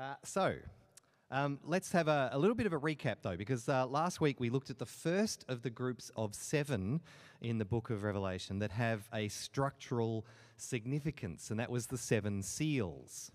Uh, 0.00 0.14
so, 0.24 0.54
um, 1.30 1.58
let's 1.62 1.92
have 1.92 2.08
a, 2.08 2.30
a, 2.32 2.38
little 2.38 2.54
bit 2.54 2.64
of 2.64 2.72
a 2.72 2.78
recap 2.78 3.16
though, 3.20 3.36
because 3.36 3.68
uh, 3.68 3.86
last 3.86 4.18
week 4.18 4.40
we 4.40 4.48
looked 4.48 4.70
at 4.70 4.78
the 4.78 4.86
first 4.86 5.44
of 5.46 5.60
the 5.60 5.68
groups 5.68 6.10
of 6.16 6.34
seven 6.34 7.02
in 7.42 7.58
the 7.58 7.66
book 7.66 7.90
of 7.90 8.02
Revelation 8.02 8.60
that 8.60 8.70
have 8.70 9.10
a 9.12 9.28
structural 9.28 10.24
significance, 10.56 11.50
and 11.50 11.60
that 11.60 11.70
was 11.70 11.88
the 11.88 11.98
seven 11.98 12.42
seals. 12.42 13.30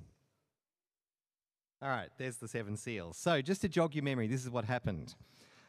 All 1.83 1.89
right, 1.89 2.09
there's 2.17 2.37
the 2.37 2.47
seven 2.47 2.77
seals. 2.77 3.15
So, 3.15 3.43
just 3.43 3.61
to 3.61 3.69
jog 3.69 3.93
your 3.93 4.03
memory, 4.03 4.27
this 4.27 4.43
is 4.43 4.49
what 4.49 4.65
happened. 4.65 5.13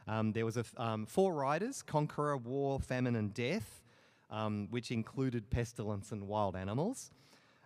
Um, 0.09 0.33
there 0.33 0.47
was 0.47 0.57
a, 0.57 0.65
um, 0.79 1.05
four 1.05 1.35
riders: 1.35 1.83
conqueror, 1.83 2.39
war, 2.39 2.81
famine, 2.81 3.17
and 3.17 3.35
death, 3.35 3.83
um, 4.31 4.69
which 4.71 4.91
included 4.91 5.51
pestilence 5.51 6.11
and 6.11 6.27
wild 6.27 6.57
animals. 6.57 7.11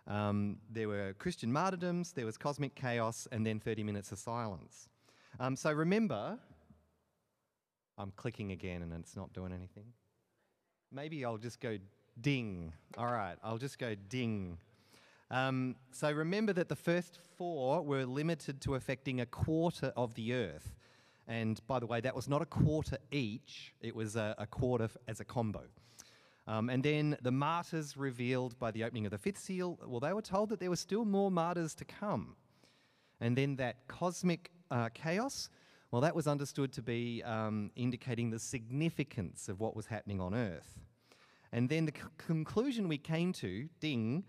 Um, 0.07 0.57
there 0.69 0.87
were 0.87 1.13
Christian 1.17 1.51
martyrdoms, 1.51 2.13
there 2.13 2.25
was 2.25 2.37
cosmic 2.37 2.75
chaos, 2.75 3.27
and 3.31 3.45
then 3.45 3.59
30 3.59 3.83
minutes 3.83 4.11
of 4.11 4.19
silence. 4.19 4.89
Um, 5.39 5.55
so 5.55 5.71
remember, 5.71 6.37
I'm 7.97 8.11
clicking 8.15 8.51
again 8.51 8.81
and 8.81 8.91
it's 8.93 9.15
not 9.15 9.31
doing 9.33 9.53
anything. 9.53 9.85
Maybe 10.91 11.23
I'll 11.23 11.37
just 11.37 11.59
go 11.59 11.77
ding. 12.19 12.73
All 12.97 13.05
right, 13.05 13.35
I'll 13.43 13.57
just 13.57 13.79
go 13.79 13.95
ding. 13.95 14.57
Um, 15.29 15.75
so 15.91 16.11
remember 16.11 16.51
that 16.53 16.67
the 16.67 16.75
first 16.75 17.19
four 17.37 17.81
were 17.83 18.05
limited 18.05 18.59
to 18.61 18.75
affecting 18.75 19.21
a 19.21 19.25
quarter 19.25 19.93
of 19.95 20.13
the 20.15 20.33
earth. 20.33 20.75
And 21.27 21.65
by 21.67 21.79
the 21.79 21.85
way, 21.85 22.01
that 22.01 22.15
was 22.15 22.27
not 22.27 22.41
a 22.41 22.45
quarter 22.45 22.97
each, 23.11 23.73
it 23.79 23.95
was 23.95 24.15
a, 24.15 24.35
a 24.37 24.45
quarter 24.45 24.89
as 25.07 25.21
a 25.21 25.25
combo. 25.25 25.61
Um, 26.47 26.69
and 26.69 26.83
then 26.83 27.17
the 27.21 27.31
martyrs 27.31 27.95
revealed 27.95 28.57
by 28.57 28.71
the 28.71 28.83
opening 28.83 29.05
of 29.05 29.11
the 29.11 29.17
fifth 29.17 29.37
seal, 29.37 29.79
well, 29.85 29.99
they 29.99 30.13
were 30.13 30.21
told 30.21 30.49
that 30.49 30.59
there 30.59 30.69
were 30.69 30.75
still 30.75 31.05
more 31.05 31.29
martyrs 31.29 31.75
to 31.75 31.85
come. 31.85 32.35
And 33.19 33.37
then 33.37 33.55
that 33.57 33.87
cosmic 33.87 34.51
uh, 34.71 34.89
chaos, 34.93 35.49
well, 35.91 36.01
that 36.01 36.15
was 36.15 36.27
understood 36.27 36.73
to 36.73 36.81
be 36.81 37.21
um, 37.23 37.69
indicating 37.75 38.31
the 38.31 38.39
significance 38.39 39.49
of 39.49 39.59
what 39.59 39.75
was 39.75 39.85
happening 39.85 40.19
on 40.19 40.33
earth. 40.33 40.79
And 41.51 41.69
then 41.69 41.85
the 41.85 41.93
c- 41.95 42.03
conclusion 42.17 42.87
we 42.87 42.97
came 42.97 43.33
to, 43.33 43.69
ding, 43.79 44.23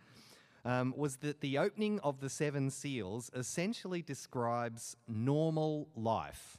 um, 0.64 0.92
was 0.96 1.16
that 1.18 1.40
the 1.40 1.58
opening 1.58 1.98
of 2.00 2.20
the 2.20 2.28
seven 2.28 2.70
seals 2.70 3.30
essentially 3.34 4.02
describes 4.02 4.96
normal 5.08 5.88
life 5.96 6.58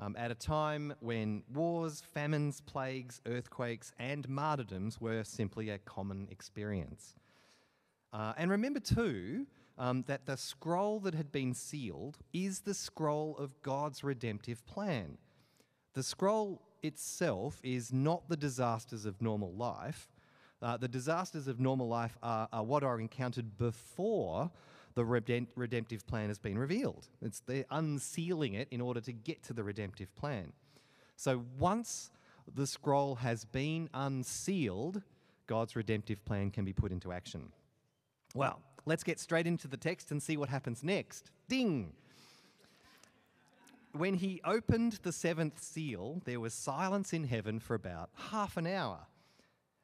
um, 0.00 0.16
at 0.18 0.30
a 0.30 0.34
time 0.34 0.94
when 1.00 1.42
wars, 1.52 2.02
famines, 2.14 2.60
plagues, 2.62 3.20
earthquakes, 3.26 3.92
and 3.98 4.28
martyrdoms 4.28 5.00
were 5.00 5.22
simply 5.22 5.68
a 5.68 5.78
common 5.78 6.26
experience. 6.30 7.14
Uh, 8.12 8.32
and 8.38 8.50
remember, 8.50 8.80
too, 8.80 9.46
um, 9.78 10.02
that 10.08 10.26
the 10.26 10.36
scroll 10.36 11.00
that 11.00 11.14
had 11.14 11.30
been 11.30 11.54
sealed 11.54 12.18
is 12.32 12.60
the 12.60 12.74
scroll 12.74 13.36
of 13.38 13.60
God's 13.62 14.02
redemptive 14.02 14.64
plan. 14.66 15.18
The 15.94 16.02
scroll 16.02 16.62
itself 16.82 17.60
is 17.62 17.92
not 17.92 18.28
the 18.28 18.36
disasters 18.36 19.04
of 19.04 19.20
normal 19.20 19.52
life. 19.52 20.08
Uh, 20.62 20.76
the 20.76 20.88
disasters 20.88 21.46
of 21.46 21.60
normal 21.60 21.88
life 21.88 22.16
are, 22.22 22.48
are 22.52 22.64
what 22.64 22.82
are 22.82 23.00
encountered 23.00 23.56
before 23.58 24.50
the 25.00 25.46
redemptive 25.56 26.06
plan 26.06 26.28
has 26.28 26.38
been 26.38 26.58
revealed. 26.58 27.08
It's 27.22 27.40
they're 27.40 27.64
unsealing 27.70 28.52
it 28.52 28.68
in 28.70 28.82
order 28.82 29.00
to 29.00 29.12
get 29.12 29.42
to 29.44 29.54
the 29.54 29.64
redemptive 29.64 30.14
plan. 30.14 30.52
So 31.16 31.42
once 31.58 32.10
the 32.54 32.66
scroll 32.66 33.14
has 33.14 33.46
been 33.46 33.88
unsealed, 33.94 35.00
God's 35.46 35.74
redemptive 35.74 36.22
plan 36.26 36.50
can 36.50 36.66
be 36.66 36.74
put 36.74 36.92
into 36.92 37.12
action. 37.12 37.50
Well, 38.34 38.60
let's 38.84 39.02
get 39.02 39.18
straight 39.18 39.46
into 39.46 39.68
the 39.68 39.78
text 39.78 40.10
and 40.10 40.22
see 40.22 40.36
what 40.36 40.50
happens 40.50 40.84
next. 40.84 41.30
Ding! 41.48 41.94
When 43.92 44.12
he 44.12 44.42
opened 44.44 44.98
the 45.02 45.12
seventh 45.12 45.62
seal, 45.62 46.20
there 46.26 46.40
was 46.40 46.52
silence 46.52 47.14
in 47.14 47.24
heaven 47.24 47.58
for 47.58 47.74
about 47.74 48.10
half 48.30 48.58
an 48.58 48.66
hour. 48.66 49.06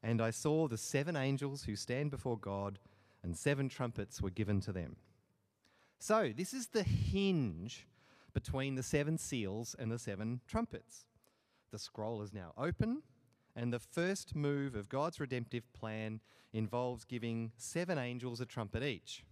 And 0.03 0.21
I 0.21 0.31
saw 0.31 0.69
the 0.69 0.77
seven 0.77 1.17
angels 1.17 1.65
who 1.65 1.75
stand 1.75 2.11
before 2.11 2.37
God 2.37 2.79
and 3.23 3.35
seven 3.35 3.71
trumpets 3.71 4.21
were 4.21 4.31
given 4.31 4.61
to 4.61 4.73
them. 4.73 4.97
So, 5.99 6.33
this 6.37 6.53
is 6.53 6.69
the 6.69 6.83
hinge 6.83 7.87
between 8.33 8.75
the 8.75 8.83
seven 8.83 9.17
seals 9.17 9.75
and 9.79 9.91
the 9.91 9.99
seven 9.99 10.41
trumpets. 10.47 11.07
The 11.73 11.79
scroll 11.79 12.23
is 12.23 12.33
now 12.33 12.53
open, 12.57 13.03
and 13.55 13.73
the 13.73 13.79
first 13.79 14.35
move 14.35 14.75
of 14.75 14.89
God's 14.89 15.19
redemptive 15.19 15.73
plan 15.73 16.21
involves 16.53 17.05
giving 17.05 17.53
seven 17.57 17.99
angels 17.99 18.41
a 18.41 18.47
trumpet 18.47 18.83
each. 18.83 19.25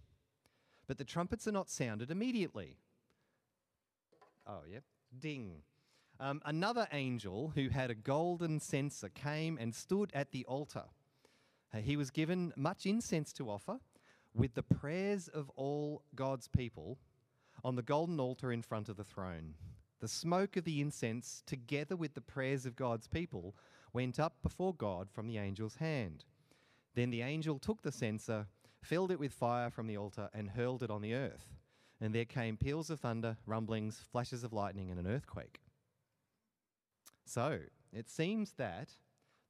But 0.87 0.97
the 0.97 1.03
trumpets 1.03 1.47
are 1.47 1.51
not 1.51 1.69
sounded 1.69 2.11
immediately. 2.11 2.77
Oh, 4.47 4.61
yep, 4.69 4.83
ding. 5.19 5.61
Um, 6.19 6.41
another 6.45 6.87
angel 6.91 7.51
who 7.55 7.69
had 7.69 7.89
a 7.89 7.95
golden 7.95 8.59
censer 8.59 9.09
came 9.09 9.57
and 9.59 9.73
stood 9.73 10.11
at 10.13 10.31
the 10.31 10.45
altar. 10.45 10.85
Uh, 11.73 11.77
he 11.77 11.97
was 11.97 12.09
given 12.09 12.53
much 12.55 12.85
incense 12.85 13.33
to 13.33 13.49
offer 13.49 13.79
with 14.35 14.53
the 14.53 14.63
prayers 14.63 15.27
of 15.27 15.49
all 15.55 16.03
God's 16.13 16.47
people 16.47 16.99
on 17.63 17.75
the 17.75 17.81
golden 17.81 18.19
altar 18.19 18.51
in 18.51 18.61
front 18.61 18.89
of 18.89 18.97
the 18.97 19.03
throne. 19.03 19.55
The 20.01 20.07
smoke 20.07 20.57
of 20.57 20.65
the 20.65 20.81
incense, 20.81 21.41
together 21.47 21.95
with 21.95 22.13
the 22.13 22.21
prayers 22.21 22.65
of 22.65 22.75
God's 22.75 23.07
people, 23.07 23.55
went 23.93 24.19
up 24.19 24.35
before 24.43 24.73
God 24.75 25.09
from 25.09 25.27
the 25.27 25.37
angel's 25.37 25.77
hand. 25.77 26.25
Then 26.95 27.09
the 27.09 27.21
angel 27.21 27.59
took 27.59 27.81
the 27.81 27.91
censer, 27.91 28.47
filled 28.81 29.11
it 29.11 29.19
with 29.19 29.33
fire 29.33 29.69
from 29.69 29.87
the 29.87 29.97
altar, 29.97 30.29
and 30.33 30.49
hurled 30.49 30.83
it 30.83 30.91
on 30.91 31.01
the 31.01 31.13
earth. 31.13 31.55
And 32.01 32.13
there 32.13 32.25
came 32.25 32.57
peals 32.57 32.89
of 32.89 32.99
thunder, 32.99 33.37
rumblings, 33.45 34.03
flashes 34.11 34.43
of 34.43 34.51
lightning, 34.51 34.91
and 34.91 34.99
an 34.99 35.07
earthquake. 35.07 35.61
So, 37.25 37.59
it 37.93 38.09
seems 38.09 38.53
that 38.57 38.89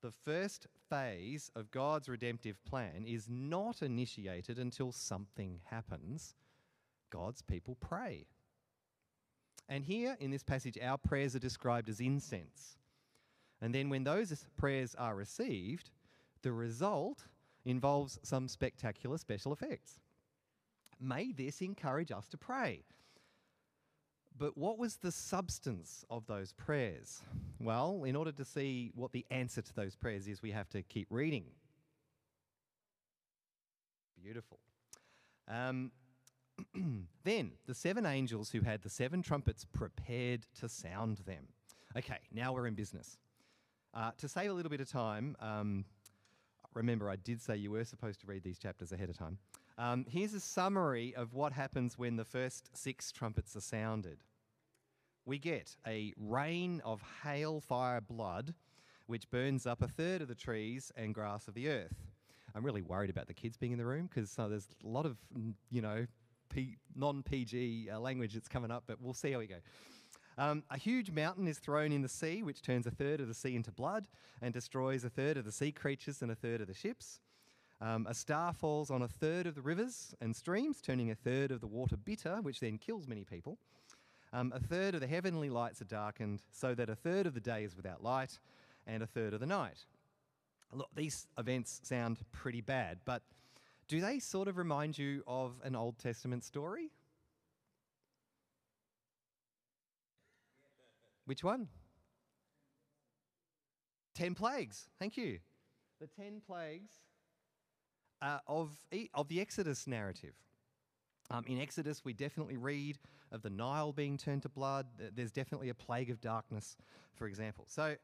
the 0.06 0.12
first 0.12 0.68
phase 0.88 1.50
of 1.56 1.72
God's 1.72 2.08
redemptive 2.08 2.64
plan 2.64 3.06
is 3.08 3.28
not 3.28 3.82
initiated 3.82 4.60
until 4.60 4.92
something 4.92 5.62
happens. 5.64 6.36
God's 7.10 7.42
people 7.42 7.76
pray. 7.80 8.28
And 9.68 9.84
here 9.84 10.16
in 10.20 10.30
this 10.30 10.44
passage, 10.44 10.78
our 10.80 11.00
prayers 11.00 11.36
are 11.36 11.40
described 11.40 11.90
as 11.90 12.00
incense. 12.00 12.78
And 13.64 13.74
then 13.74 13.90
when 13.90 14.04
those 14.04 14.46
prayers 14.58 14.94
are 14.94 15.16
received, 15.16 15.90
the 16.44 16.52
result 16.52 17.24
involves 17.66 18.20
some 18.22 18.48
spectacular 18.48 19.18
special 19.18 19.54
effects. 19.54 20.00
May 21.02 21.32
this 21.32 21.62
encourage 21.62 22.12
us 22.12 22.28
to 22.28 22.38
pray. 22.38 22.84
But 24.38 24.58
what 24.58 24.78
was 24.78 24.98
the 24.98 25.12
substance 25.12 26.04
of 26.10 26.26
those 26.28 26.52
prayers? 26.54 27.22
Well, 27.60 28.04
in 28.04 28.16
order 28.16 28.34
to 28.34 28.44
see 28.44 28.92
what 28.94 29.14
the 29.14 29.26
answer 29.32 29.62
to 29.62 29.76
those 29.76 29.96
prayers 29.96 30.28
is, 30.28 30.42
we 30.42 30.52
have 30.52 30.70
to 30.70 30.82
keep 30.84 31.08
reading. 31.10 31.46
Beautiful. 34.22 34.60
Um, 35.48 35.92
then 37.24 37.52
the 37.66 37.74
seven 37.74 38.06
angels 38.06 38.50
who 38.50 38.62
had 38.62 38.82
the 38.82 38.90
seven 38.90 39.22
trumpets 39.22 39.66
prepared 39.66 40.46
to 40.60 40.68
sound 40.68 41.20
them. 41.20 41.48
Okay, 41.98 42.20
now 42.34 42.52
we're 42.52 42.68
in 42.68 42.74
business. 42.74 43.18
Uh, 43.94 44.12
to 44.18 44.28
save 44.28 44.52
a 44.52 44.54
little 44.54 44.70
bit 44.70 44.82
of 44.82 44.90
time, 44.90 45.38
um, 45.40 45.86
remember 46.74 47.10
I 47.10 47.16
did 47.16 47.42
say 47.42 47.56
you 47.56 47.72
were 47.72 47.86
supposed 47.86 48.20
to 48.22 48.28
read 48.28 48.44
these 48.44 48.60
chapters 48.60 48.92
ahead 48.92 49.10
of 49.10 49.18
time. 49.18 49.38
Um, 49.78 50.06
here's 50.08 50.34
a 50.34 50.40
summary 50.40 51.14
of 51.16 51.34
what 51.34 51.52
happens 51.52 51.98
when 51.98 52.16
the 52.16 52.24
first 52.24 52.70
six 52.74 53.12
trumpets 53.12 53.56
are 53.56 53.62
sounded. 53.62 54.20
We 55.26 55.38
get 55.38 55.76
a 55.86 56.14
rain 56.18 56.82
of 56.86 57.02
hail, 57.24 57.60
fire, 57.60 58.00
blood, 58.00 58.54
which 59.08 59.30
burns 59.30 59.66
up 59.66 59.82
a 59.82 59.88
third 59.88 60.22
of 60.22 60.28
the 60.28 60.36
trees 60.36 60.92
and 60.96 61.14
grass 61.14 61.48
of 61.48 61.56
the 61.56 61.68
earth. 61.70 61.96
I'm 62.56 62.64
really 62.64 62.82
worried 62.82 63.10
about 63.10 63.28
the 63.28 63.34
kids 63.34 63.58
being 63.58 63.74
in 63.74 63.78
the 63.78 63.86
room 63.86 64.08
because 64.08 64.38
uh, 64.40 64.48
there's 64.48 64.68
a 64.84 64.88
lot 64.88 65.06
of, 65.06 65.18
you 65.70 65.82
know, 65.82 66.06
P- 66.50 66.78
non 66.96 67.22
PG 67.22 67.90
uh, 67.92 68.00
language 68.00 68.34
that's 68.34 68.48
coming 68.48 68.72
up, 68.72 68.84
but 68.88 69.02
we'll 69.02 69.14
see 69.14 69.32
how 69.34 69.40
we 69.40 69.48
go. 69.48 69.58
Um, 70.38 70.64
a 70.70 70.78
huge 70.78 71.12
mountain 71.12 71.48
is 71.48 71.60
thrown 71.60 71.92
in 71.92 72.02
the 72.02 72.10
sea, 72.10 72.44
which 72.44 72.62
turns 72.62 72.86
a 72.88 72.92
third 72.92 73.20
of 73.20 73.28
the 73.28 73.34
sea 73.34 73.56
into 73.56 73.72
blood 73.72 74.08
and 74.42 74.54
destroys 74.54 75.04
a 75.04 75.10
third 75.10 75.38
of 75.38 75.46
the 75.46 75.52
sea 75.52 75.72
creatures 75.72 76.22
and 76.22 76.32
a 76.32 76.36
third 76.36 76.62
of 76.62 76.68
the 76.68 76.74
ships. 76.74 77.20
Um, 77.82 78.08
a 78.10 78.14
star 78.14 78.54
falls 78.54 78.90
on 78.90 79.02
a 79.02 79.08
third 79.08 79.48
of 79.48 79.56
the 79.56 79.62
rivers 79.62 80.16
and 80.22 80.36
streams, 80.36 80.82
turning 80.82 81.12
a 81.12 81.16
third 81.16 81.52
of 81.52 81.60
the 81.60 81.68
water 81.68 81.98
bitter, 81.98 82.38
which 82.42 82.60
then 82.60 82.78
kills 82.78 83.08
many 83.08 83.24
people. 83.24 83.58
Um, 84.32 84.54
a 84.56 84.60
third 84.60 84.96
of 84.96 85.02
the 85.02 85.08
heavenly 85.08 85.50
lights 85.50 85.82
are 85.82 85.86
darkened, 85.86 86.42
so 86.52 86.74
that 86.76 86.90
a 86.90 86.96
third 86.96 87.26
of 87.26 87.34
the 87.34 87.42
day 87.42 87.64
is 87.64 87.76
without 87.76 88.04
light, 88.04 88.40
and 88.88 89.04
a 89.04 89.08
third 89.08 89.34
of 89.34 89.40
the 89.40 89.46
night. 89.46 89.86
Look, 90.72 90.90
these 90.96 91.28
events 91.38 91.82
sound 91.84 92.20
pretty 92.32 92.62
bad, 92.62 93.00
but 93.06 93.22
do 93.88 94.02
they 94.02 94.20
sort 94.20 94.48
of 94.48 94.58
remind 94.58 94.98
you 94.98 95.24
of 95.28 95.54
an 95.64 95.76
Old 95.76 96.00
Testament 96.00 96.44
story? 96.44 96.92
Which 101.26 101.44
one? 101.44 101.68
Ten 104.14 104.34
plagues. 104.34 104.90
Thank 105.00 105.18
you. 105.18 105.40
The 106.00 106.08
ten 106.08 106.42
plagues 106.46 106.94
uh, 108.26 108.40
of, 108.48 108.72
of 109.14 109.28
the 109.28 109.40
Exodus 109.40 109.86
narrative. 109.86 110.34
Um, 111.30 111.44
in 111.48 111.60
Exodus, 111.62 112.04
we 112.04 112.14
definitely 112.14 112.58
read 112.58 112.98
of 113.32 113.42
the 113.42 113.50
Nile 113.50 113.92
being 113.92 114.18
turned 114.18 114.42
to 114.44 114.50
blood. 114.50 114.88
There's 115.16 115.32
definitely 115.32 115.70
a 115.70 115.74
plague 115.74 116.10
of 116.10 116.22
darkness, 116.22 116.76
for 117.14 117.28
example. 117.28 117.66
So 117.68 117.96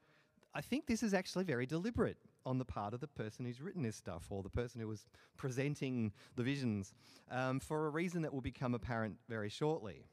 I 0.54 0.62
think 0.62 0.86
this 0.86 1.04
is 1.04 1.14
actually 1.14 1.46
very 1.46 1.66
deliberate 1.66 2.18
on 2.46 2.58
the 2.58 2.66
part 2.66 2.94
of 2.94 3.00
the 3.00 3.08
person 3.08 3.46
who's 3.46 3.62
written 3.62 3.84
this 3.84 3.96
stuff 3.96 4.28
or 4.30 4.44
the 4.44 4.50
person 4.50 4.82
who 4.82 4.88
was 4.88 5.06
presenting 5.38 6.12
the 6.36 6.44
visions 6.44 6.94
um, 7.30 7.60
for 7.60 7.88
a 7.88 7.90
reason 7.90 8.22
that 8.24 8.34
will 8.34 8.42
become 8.42 8.74
apparent 8.74 9.18
very 9.30 9.50
shortly. 9.50 10.06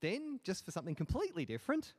Then, 0.00 0.40
just 0.44 0.64
for 0.64 0.70
something 0.70 0.94
completely 0.94 1.44
different, 1.44 1.94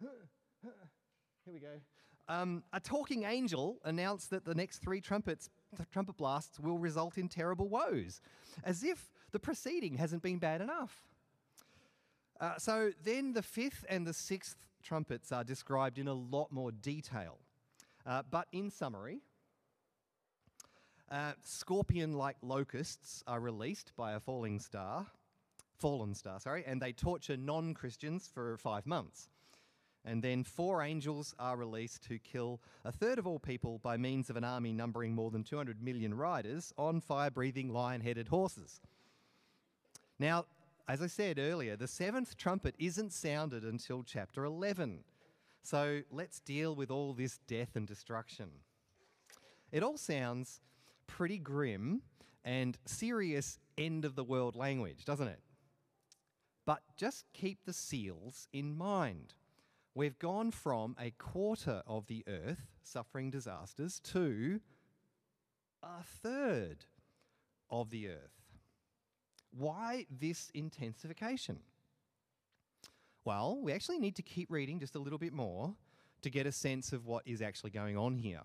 here 0.00 1.52
we 1.52 1.60
go. 1.60 1.80
Um, 2.28 2.62
a 2.72 2.80
talking 2.80 3.24
angel 3.24 3.78
announced 3.84 4.30
that 4.30 4.44
the 4.44 4.54
next 4.54 4.78
three 4.78 5.00
trumpets, 5.00 5.50
trumpet 5.92 6.16
blasts 6.16 6.58
will 6.58 6.78
result 6.78 7.18
in 7.18 7.28
terrible 7.28 7.68
woes, 7.68 8.20
as 8.64 8.82
if 8.82 9.10
the 9.32 9.38
preceding 9.38 9.96
hasn't 9.96 10.22
been 10.22 10.38
bad 10.38 10.60
enough. 10.60 11.02
Uh, 12.40 12.56
so 12.58 12.92
then 13.02 13.32
the 13.32 13.42
fifth 13.42 13.84
and 13.88 14.06
the 14.06 14.14
sixth 14.14 14.56
trumpets 14.82 15.32
are 15.32 15.44
described 15.44 15.98
in 15.98 16.08
a 16.08 16.14
lot 16.14 16.50
more 16.50 16.72
detail. 16.72 17.38
Uh, 18.06 18.22
but 18.30 18.48
in 18.52 18.70
summary, 18.70 19.20
uh, 21.10 21.32
scorpion-like 21.42 22.36
locusts 22.42 23.22
are 23.26 23.40
released 23.40 23.92
by 23.96 24.12
a 24.12 24.20
falling 24.20 24.58
star, 24.58 25.06
fallen 25.78 26.14
star, 26.14 26.40
sorry, 26.40 26.64
and 26.66 26.80
they 26.80 26.92
torture 26.92 27.36
non-Christians 27.36 28.30
for 28.32 28.56
five 28.56 28.86
months. 28.86 29.28
And 30.04 30.22
then 30.22 30.44
four 30.44 30.82
angels 30.82 31.34
are 31.38 31.56
released 31.56 32.02
to 32.08 32.18
kill 32.18 32.60
a 32.84 32.92
third 32.92 33.18
of 33.18 33.26
all 33.26 33.38
people 33.38 33.78
by 33.78 33.96
means 33.96 34.28
of 34.28 34.36
an 34.36 34.44
army 34.44 34.72
numbering 34.72 35.14
more 35.14 35.30
than 35.30 35.42
200 35.42 35.82
million 35.82 36.14
riders 36.14 36.74
on 36.76 37.00
fire 37.00 37.30
breathing 37.30 37.72
lion 37.72 38.02
headed 38.02 38.28
horses. 38.28 38.80
Now, 40.18 40.44
as 40.86 41.00
I 41.00 41.06
said 41.06 41.38
earlier, 41.38 41.76
the 41.76 41.88
seventh 41.88 42.36
trumpet 42.36 42.74
isn't 42.78 43.12
sounded 43.12 43.64
until 43.64 44.02
chapter 44.02 44.44
11. 44.44 45.04
So 45.62 46.02
let's 46.10 46.40
deal 46.40 46.74
with 46.74 46.90
all 46.90 47.14
this 47.14 47.38
death 47.46 47.74
and 47.74 47.86
destruction. 47.86 48.50
It 49.72 49.82
all 49.82 49.96
sounds 49.96 50.60
pretty 51.06 51.38
grim 51.38 52.02
and 52.44 52.76
serious 52.84 53.58
end 53.78 54.04
of 54.04 54.14
the 54.14 54.24
world 54.24 54.54
language, 54.54 55.06
doesn't 55.06 55.28
it? 55.28 55.40
But 56.66 56.82
just 56.96 57.24
keep 57.32 57.64
the 57.64 57.72
seals 57.72 58.48
in 58.52 58.76
mind. 58.76 59.32
We've 59.96 60.18
gone 60.18 60.50
from 60.50 60.96
a 60.98 61.12
quarter 61.12 61.82
of 61.86 62.06
the 62.06 62.24
earth 62.26 62.66
suffering 62.82 63.30
disasters 63.30 64.00
to 64.00 64.60
a 65.84 66.02
third 66.02 66.86
of 67.70 67.90
the 67.90 68.08
earth. 68.08 68.42
Why 69.56 70.06
this 70.10 70.50
intensification? 70.52 71.60
Well, 73.24 73.60
we 73.62 73.72
actually 73.72 74.00
need 74.00 74.16
to 74.16 74.22
keep 74.22 74.50
reading 74.50 74.80
just 74.80 74.96
a 74.96 74.98
little 74.98 75.18
bit 75.18 75.32
more 75.32 75.74
to 76.22 76.30
get 76.30 76.46
a 76.46 76.52
sense 76.52 76.92
of 76.92 77.06
what 77.06 77.22
is 77.24 77.40
actually 77.40 77.70
going 77.70 77.96
on 77.96 78.16
here. 78.16 78.42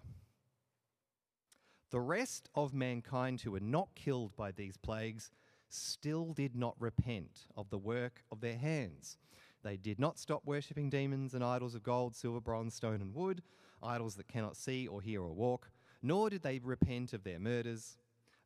The 1.89 1.99
rest 1.99 2.47
of 2.53 2.75
mankind 2.75 3.41
who 3.41 3.51
were 3.51 3.59
not 3.59 3.95
killed 3.95 4.35
by 4.35 4.51
these 4.51 4.77
plagues 4.77 5.31
still 5.67 6.33
did 6.33 6.55
not 6.55 6.75
repent 6.79 7.47
of 7.57 7.71
the 7.71 7.79
work 7.79 8.23
of 8.31 8.41
their 8.41 8.57
hands. 8.57 9.17
They 9.63 9.77
did 9.77 9.99
not 9.99 10.17
stop 10.17 10.45
worshipping 10.45 10.89
demons 10.89 11.33
and 11.33 11.43
idols 11.43 11.75
of 11.75 11.83
gold, 11.83 12.15
silver, 12.15 12.39
bronze, 12.39 12.73
stone, 12.73 13.01
and 13.01 13.13
wood, 13.13 13.41
idols 13.83 14.15
that 14.15 14.27
cannot 14.27 14.55
see 14.55 14.87
or 14.87 15.01
hear 15.01 15.21
or 15.21 15.33
walk, 15.33 15.69
nor 16.01 16.29
did 16.29 16.43
they 16.43 16.59
repent 16.59 17.13
of 17.13 17.23
their 17.23 17.39
murders, 17.39 17.97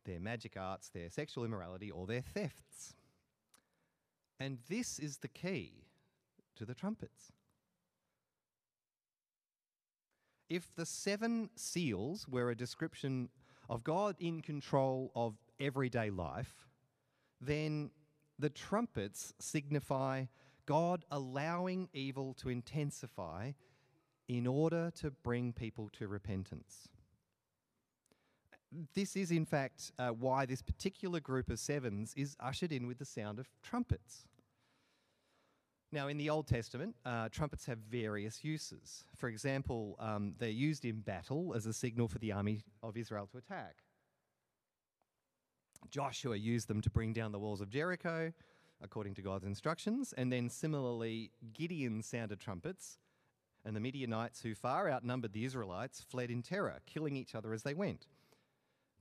their 0.06 0.20
magic 0.20 0.58
arts, 0.58 0.90
their 0.90 1.10
sexual 1.10 1.46
immorality, 1.46 1.92
or 1.92 2.08
their 2.08 2.22
thefts. 2.22 2.96
And 4.40 4.58
this 4.68 5.00
is 5.00 5.18
the 5.18 5.28
key 5.28 5.86
to 6.56 6.66
the 6.66 6.74
trumpets. 6.74 7.32
If 10.50 10.74
the 10.76 10.86
seven 10.86 11.50
seals 11.56 12.28
were 12.28 12.50
a 12.50 12.56
description 12.56 13.30
of 13.70 13.84
God 13.84 14.16
in 14.20 14.42
control 14.42 15.12
of 15.16 15.36
everyday 15.60 16.10
life, 16.10 16.68
then 17.40 17.92
the 18.38 18.50
trumpets 18.50 19.34
signify 19.40 20.26
God 20.66 21.06
allowing 21.12 21.90
evil 21.94 22.34
to 22.36 22.50
intensify 22.50 23.52
in 24.28 24.48
order 24.48 24.92
to 25.02 25.12
bring 25.12 25.54
people 25.54 25.90
to 25.94 26.08
repentance. 26.08 26.90
This 28.96 29.16
is, 29.16 29.30
in 29.30 29.46
fact, 29.46 29.92
uh, 30.00 30.10
why 30.10 30.46
this 30.46 30.62
particular 30.62 31.20
group 31.20 31.50
of 31.50 31.60
sevens 31.60 32.14
is 32.16 32.36
ushered 32.40 32.72
in 32.72 32.88
with 32.88 32.98
the 32.98 33.06
sound 33.06 33.38
of 33.38 33.48
trumpets. 33.62 34.26
Now, 35.92 36.08
in 36.08 36.18
the 36.18 36.32
Old 36.32 36.48
Testament, 36.48 36.96
uh, 37.06 37.30
trumpets 37.30 37.68
have 37.68 37.78
various 37.78 38.44
uses. 38.44 39.04
For 39.16 39.30
example, 39.30 39.96
um, 40.00 40.34
they're 40.40 40.50
used 40.50 40.86
in 40.86 41.02
battle 41.02 41.54
as 41.56 41.68
a 41.68 41.74
signal 41.74 42.08
for 42.08 42.18
the 42.18 42.32
army 42.32 42.64
of 42.82 42.98
Israel 42.98 43.28
to 43.32 43.38
attack. 43.38 43.76
Joshua 45.92 46.36
used 46.36 46.68
them 46.68 46.82
to 46.82 46.90
bring 46.90 47.14
down 47.14 47.32
the 47.32 47.38
walls 47.38 47.62
of 47.62 47.70
Jericho, 47.70 48.34
according 48.84 49.16
to 49.16 49.22
God's 49.22 49.46
instructions, 49.46 50.14
and 50.14 50.32
then 50.32 50.50
similarly, 50.50 51.32
Gideon 51.54 52.04
sounded 52.04 52.40
trumpets, 52.40 52.98
and 53.66 53.76
the 53.76 53.80
Midianites, 53.80 54.42
who 54.42 54.54
far 54.54 54.90
outnumbered 54.90 55.34
the 55.34 55.46
Israelites, 55.46 56.02
fled 56.02 56.30
in 56.30 56.42
terror, 56.42 56.80
killing 56.86 57.16
each 57.16 57.34
other 57.34 57.54
as 57.54 57.64
they 57.64 57.74
went. 57.74 58.08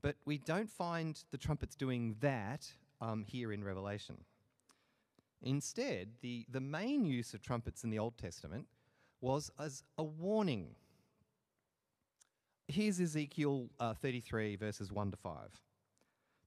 But 0.00 0.16
we 0.24 0.38
don't 0.38 0.70
find 0.70 1.22
the 1.30 1.38
trumpets 1.38 1.74
doing 1.74 2.16
that 2.20 2.72
um, 3.00 3.24
here 3.26 3.52
in 3.52 3.64
Revelation. 3.64 4.18
Instead, 5.42 6.10
the, 6.20 6.46
the 6.48 6.60
main 6.60 7.04
use 7.04 7.34
of 7.34 7.42
trumpets 7.42 7.82
in 7.82 7.90
the 7.90 7.98
Old 7.98 8.16
Testament 8.16 8.66
was 9.20 9.50
as 9.58 9.82
a 9.98 10.04
warning. 10.04 10.74
Here's 12.68 13.00
Ezekiel 13.00 13.68
uh, 13.80 13.94
33, 13.94 14.56
verses 14.56 14.92
1 14.92 15.10
to 15.10 15.16
5. 15.16 15.32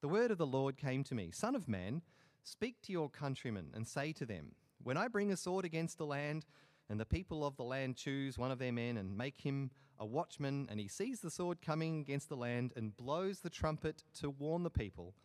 The 0.02 0.08
word 0.08 0.32
of 0.32 0.38
the 0.38 0.46
Lord 0.46 0.78
came 0.78 1.04
to 1.06 1.16
me 1.16 1.32
Son 1.32 1.56
of 1.56 1.68
man, 1.68 2.02
speak 2.45 2.81
to 2.83 2.92
your 2.92 3.09
countrymen 3.09 3.71
and 3.74 3.88
say 3.88 4.13
to 4.13 4.25
them, 4.25 4.53
When 4.81 4.97
I 4.97 5.07
bring 5.07 5.31
a 5.31 5.38
sword 5.38 5.65
against 5.65 5.97
the 5.97 6.06
land, 6.06 6.45
and 6.89 7.00
the 7.00 7.06
people 7.06 7.45
of 7.45 7.57
the 7.57 7.63
land 7.63 7.97
choose 7.97 8.38
one 8.38 8.51
of 8.51 8.59
their 8.59 8.71
men 8.71 8.97
and 8.97 9.18
make 9.18 9.42
him 9.42 9.71
a 10.00 10.06
watchman, 10.06 10.68
and 10.69 10.80
he 10.80 10.88
sees 10.88 11.19
the 11.19 11.31
sword 11.31 11.62
coming 11.62 12.00
against 12.00 12.30
the 12.30 12.38
land 12.38 12.74
and 12.75 12.95
blows 12.95 13.39
the 13.39 13.50
trumpet 13.50 14.03
to 14.19 14.30
warn 14.30 14.63
the 14.63 14.69
people, 14.69 15.15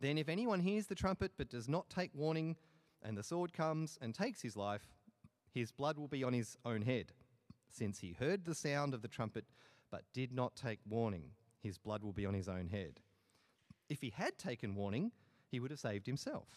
then 0.00 0.18
if 0.18 0.28
anyone 0.28 0.60
hears 0.60 0.86
the 0.86 0.94
trumpet 0.94 1.32
but 1.36 1.50
does 1.50 1.68
not 1.68 1.90
take 1.90 2.10
warning, 2.14 2.56
and 3.02 3.16
the 3.16 3.22
sword 3.22 3.52
comes 3.52 3.98
and 4.00 4.14
takes 4.14 4.40
his 4.40 4.56
life, 4.56 4.94
his 5.52 5.70
blood 5.70 5.98
will 5.98 6.08
be 6.08 6.24
on 6.24 6.32
his 6.32 6.56
own 6.64 6.82
head. 6.82 7.12
Since 7.70 8.00
he 8.00 8.16
heard 8.18 8.44
the 8.44 8.54
sound 8.54 8.94
of 8.94 9.02
the 9.02 9.08
trumpet 9.08 9.44
but 9.90 10.04
did 10.12 10.32
not 10.32 10.56
take 10.56 10.80
warning, 10.88 11.30
his 11.60 11.78
blood 11.78 12.02
will 12.02 12.12
be 12.12 12.26
on 12.26 12.34
his 12.34 12.48
own 12.48 12.68
head. 12.68 13.00
If 13.88 14.00
he 14.00 14.10
had 14.10 14.38
taken 14.38 14.74
warning, 14.74 15.12
he 15.54 15.60
would 15.60 15.70
have 15.70 15.78
saved 15.78 16.06
himself. 16.06 16.48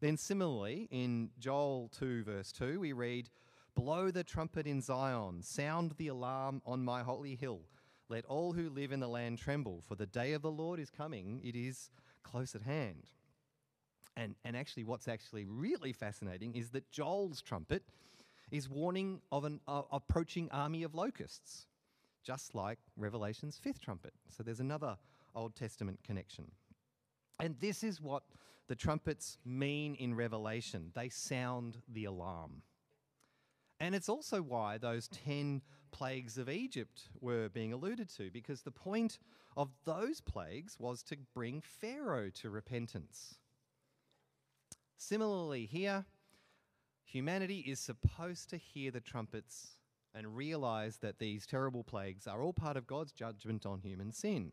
Then, 0.00 0.16
similarly, 0.16 0.86
in 0.92 1.30
Joel 1.40 1.90
2, 1.98 2.22
verse 2.22 2.52
2, 2.52 2.78
we 2.78 2.92
read, 2.92 3.28
Blow 3.74 4.12
the 4.12 4.22
trumpet 4.22 4.68
in 4.68 4.80
Zion, 4.80 5.42
sound 5.42 5.94
the 5.96 6.06
alarm 6.06 6.62
on 6.64 6.84
my 6.84 7.02
holy 7.02 7.34
hill. 7.34 7.62
Let 8.08 8.24
all 8.26 8.52
who 8.52 8.70
live 8.70 8.92
in 8.92 9.00
the 9.00 9.08
land 9.08 9.38
tremble, 9.38 9.82
for 9.88 9.96
the 9.96 10.06
day 10.06 10.32
of 10.32 10.42
the 10.42 10.50
Lord 10.50 10.78
is 10.78 10.90
coming, 10.90 11.40
it 11.42 11.56
is 11.56 11.90
close 12.22 12.54
at 12.54 12.62
hand. 12.62 13.08
And, 14.16 14.36
and 14.44 14.56
actually, 14.56 14.84
what's 14.84 15.08
actually 15.08 15.44
really 15.44 15.92
fascinating 15.92 16.54
is 16.54 16.70
that 16.70 16.92
Joel's 16.92 17.42
trumpet 17.42 17.82
is 18.52 18.68
warning 18.68 19.22
of 19.32 19.44
an 19.44 19.58
uh, 19.66 19.82
approaching 19.90 20.48
army 20.52 20.84
of 20.84 20.94
locusts, 20.94 21.66
just 22.22 22.54
like 22.54 22.78
Revelation's 22.96 23.58
fifth 23.58 23.80
trumpet. 23.80 24.12
So 24.30 24.44
there's 24.44 24.60
another 24.60 24.96
Old 25.34 25.56
Testament 25.56 25.98
connection. 26.04 26.52
And 27.40 27.56
this 27.60 27.82
is 27.82 28.00
what 28.00 28.22
the 28.68 28.76
trumpets 28.76 29.38
mean 29.44 29.94
in 29.94 30.14
Revelation 30.14 30.90
they 30.94 31.08
sound 31.08 31.78
the 31.88 32.04
alarm. 32.04 32.62
And 33.80 33.94
it's 33.94 34.08
also 34.08 34.40
why 34.40 34.78
those 34.78 35.08
10 35.08 35.62
plagues 35.90 36.38
of 36.38 36.48
Egypt 36.48 37.08
were 37.20 37.48
being 37.48 37.72
alluded 37.72 38.08
to, 38.16 38.30
because 38.30 38.62
the 38.62 38.70
point 38.70 39.18
of 39.56 39.70
those 39.84 40.20
plagues 40.20 40.76
was 40.78 41.02
to 41.04 41.16
bring 41.34 41.60
Pharaoh 41.60 42.30
to 42.30 42.50
repentance. 42.50 43.36
Similarly, 44.96 45.66
here, 45.66 46.04
humanity 47.04 47.58
is 47.66 47.78
supposed 47.78 48.48
to 48.50 48.56
hear 48.56 48.90
the 48.90 49.00
trumpets 49.00 49.76
and 50.14 50.36
realize 50.36 50.98
that 50.98 51.18
these 51.18 51.46
terrible 51.46 51.84
plagues 51.84 52.26
are 52.26 52.42
all 52.42 52.52
part 52.52 52.76
of 52.76 52.86
God's 52.86 53.12
judgment 53.12 53.66
on 53.66 53.80
human 53.80 54.12
sin. 54.12 54.52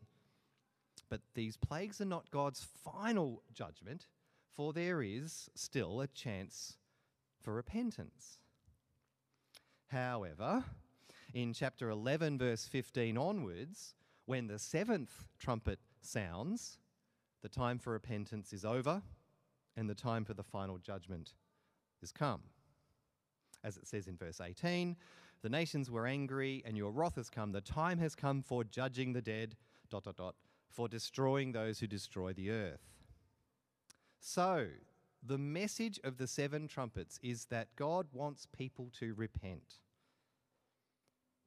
But 1.12 1.20
these 1.34 1.58
plagues 1.58 2.00
are 2.00 2.06
not 2.06 2.30
God's 2.30 2.66
final 2.84 3.42
judgment, 3.52 4.06
for 4.50 4.72
there 4.72 5.02
is 5.02 5.50
still 5.54 6.00
a 6.00 6.06
chance 6.06 6.78
for 7.38 7.52
repentance. 7.52 8.38
However, 9.88 10.64
in 11.34 11.52
chapter 11.52 11.90
11, 11.90 12.38
verse 12.38 12.64
15 12.64 13.18
onwards, 13.18 13.94
when 14.24 14.46
the 14.46 14.58
seventh 14.58 15.28
trumpet 15.38 15.80
sounds, 16.00 16.78
The 17.42 17.50
time 17.50 17.78
for 17.78 17.92
repentance 17.92 18.54
is 18.54 18.64
over, 18.64 19.02
and 19.76 19.90
the 19.90 19.94
time 19.94 20.24
for 20.24 20.32
the 20.32 20.42
final 20.42 20.78
judgment 20.78 21.34
is 22.00 22.10
come. 22.10 22.40
As 23.62 23.76
it 23.76 23.86
says 23.86 24.08
in 24.08 24.16
verse 24.16 24.40
18, 24.40 24.96
the 25.42 25.50
nations 25.50 25.90
were 25.90 26.06
angry, 26.06 26.62
and 26.64 26.74
your 26.74 26.90
wrath 26.90 27.16
has 27.16 27.28
come. 27.28 27.52
The 27.52 27.60
time 27.60 27.98
has 27.98 28.14
come 28.14 28.40
for 28.40 28.64
judging 28.64 29.12
the 29.12 29.20
dead, 29.20 29.56
dot, 29.90 30.04
dot, 30.04 30.16
dot, 30.16 30.36
for 30.72 30.88
destroying 30.88 31.52
those 31.52 31.80
who 31.80 31.86
destroy 31.86 32.32
the 32.32 32.50
earth. 32.50 32.80
So, 34.18 34.68
the 35.22 35.38
message 35.38 36.00
of 36.02 36.16
the 36.16 36.26
seven 36.26 36.66
trumpets 36.66 37.20
is 37.22 37.46
that 37.46 37.74
God 37.76 38.06
wants 38.12 38.46
people 38.46 38.90
to 38.98 39.14
repent. 39.14 39.78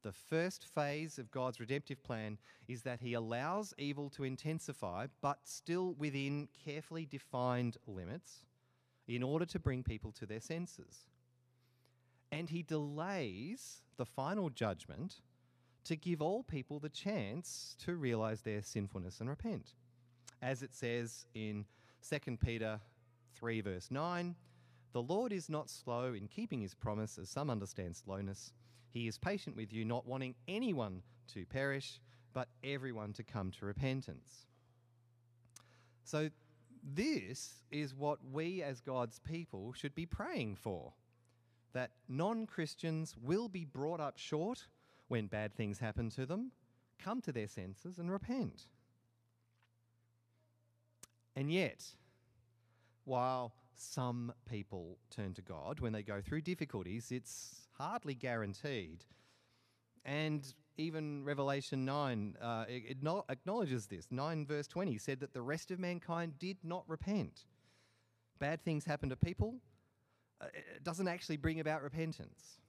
The 0.04 0.12
first 0.12 0.66
phase 0.66 1.18
of 1.18 1.32
God's 1.32 1.60
redemptive 1.60 2.04
plan 2.04 2.38
is 2.68 2.84
that 2.84 3.02
He 3.02 3.14
allows 3.14 3.74
evil 3.78 4.10
to 4.12 4.24
intensify, 4.24 5.08
but 5.22 5.40
still 5.44 5.94
within 5.96 6.48
carefully 6.64 7.06
defined 7.06 7.78
limits, 7.88 8.46
in 9.08 9.24
order 9.24 9.46
to 9.46 9.60
bring 9.60 9.84
people 9.84 10.12
to 10.12 10.26
their 10.26 10.40
senses. 10.40 11.06
And 12.32 12.50
He 12.50 12.62
delays 12.62 13.82
the 13.98 14.06
final 14.06 14.50
judgment 14.50 15.22
to 15.86 15.96
give 15.96 16.22
all 16.22 16.44
people 16.44 16.80
the 16.80 16.90
chance 16.90 17.76
to 17.86 17.96
realize 17.96 18.42
their 18.42 18.62
sinfulness 18.62 19.20
and 19.20 19.30
repent. 19.30 19.74
As 20.42 20.64
it 20.64 20.74
says 20.74 21.26
in 21.34 21.66
2 22.08 22.38
Peter 22.38 22.80
3, 23.36 23.62
verse 23.62 23.90
9, 23.90 24.36
the 24.94 25.02
Lord 25.02 25.32
is 25.32 25.50
not 25.50 25.70
slow 25.70 26.14
in 26.14 26.28
keeping 26.28 26.62
his 26.62 26.74
promise, 26.74 27.18
as 27.18 27.30
some 27.30 27.50
understand 27.50 27.96
slowness. 27.96 28.54
He 28.90 29.08
is 29.08 29.18
patient 29.18 29.56
with 29.56 29.74
you, 29.74 29.86
not 29.86 30.08
wanting 30.08 30.36
anyone 30.48 31.02
to 31.34 31.46
perish, 31.46 32.00
but 32.34 32.48
everyone 32.64 33.14
to 33.14 33.24
come 33.24 33.52
to 33.52 33.66
repentance. 33.66 34.48
So, 36.04 36.30
this 36.84 37.64
is 37.72 37.96
what 37.96 38.20
we 38.32 38.62
as 38.62 38.80
God's 38.80 39.20
people 39.20 39.74
should 39.74 39.96
be 39.96 40.06
praying 40.06 40.56
for 40.56 40.94
that 41.74 41.92
non 42.08 42.46
Christians 42.48 43.16
will 43.22 43.50
be 43.50 43.66
brought 43.66 44.00
up 44.00 44.18
short 44.18 44.68
when 45.08 45.28
bad 45.28 45.56
things 45.56 45.80
happen 45.80 46.10
to 46.12 46.26
them, 46.26 46.52
come 47.00 47.22
to 47.22 47.32
their 47.32 47.48
senses, 47.48 48.00
and 48.00 48.12
repent. 48.12 48.64
And 51.36 51.52
yet, 51.52 51.84
while 53.04 53.54
some 53.76 54.34
people 54.50 54.98
turn 55.10 55.34
to 55.34 55.42
God 55.42 55.80
when 55.80 55.94
they 55.94 56.02
go 56.02 56.22
through 56.22 56.42
difficulties, 56.42 57.12
it's 57.12 57.68
hardly 57.78 58.14
guaranteed. 58.14 59.04
And 60.06 60.46
even 60.78 61.24
Revelation 61.24 61.84
9 61.86 62.38
uh, 62.42 62.66
acknowledges 63.30 63.88
this. 63.88 64.08
9 64.12 64.46
verse 64.46 64.68
20 64.68 64.98
said 64.98 65.20
that 65.20 65.34
the 65.34 65.42
rest 65.42 65.72
of 65.72 65.80
mankind 65.80 66.38
did 66.40 66.58
not 66.64 66.84
repent. 66.88 67.46
Bad 68.40 68.64
things 68.64 68.86
happen 68.86 69.10
to 69.10 69.16
people, 69.16 69.56
uh, 70.42 70.48
it 70.54 70.84
doesn't 70.84 71.08
actually 71.08 71.38
bring 71.38 71.60
about 71.60 71.82
repentance. 71.82 72.60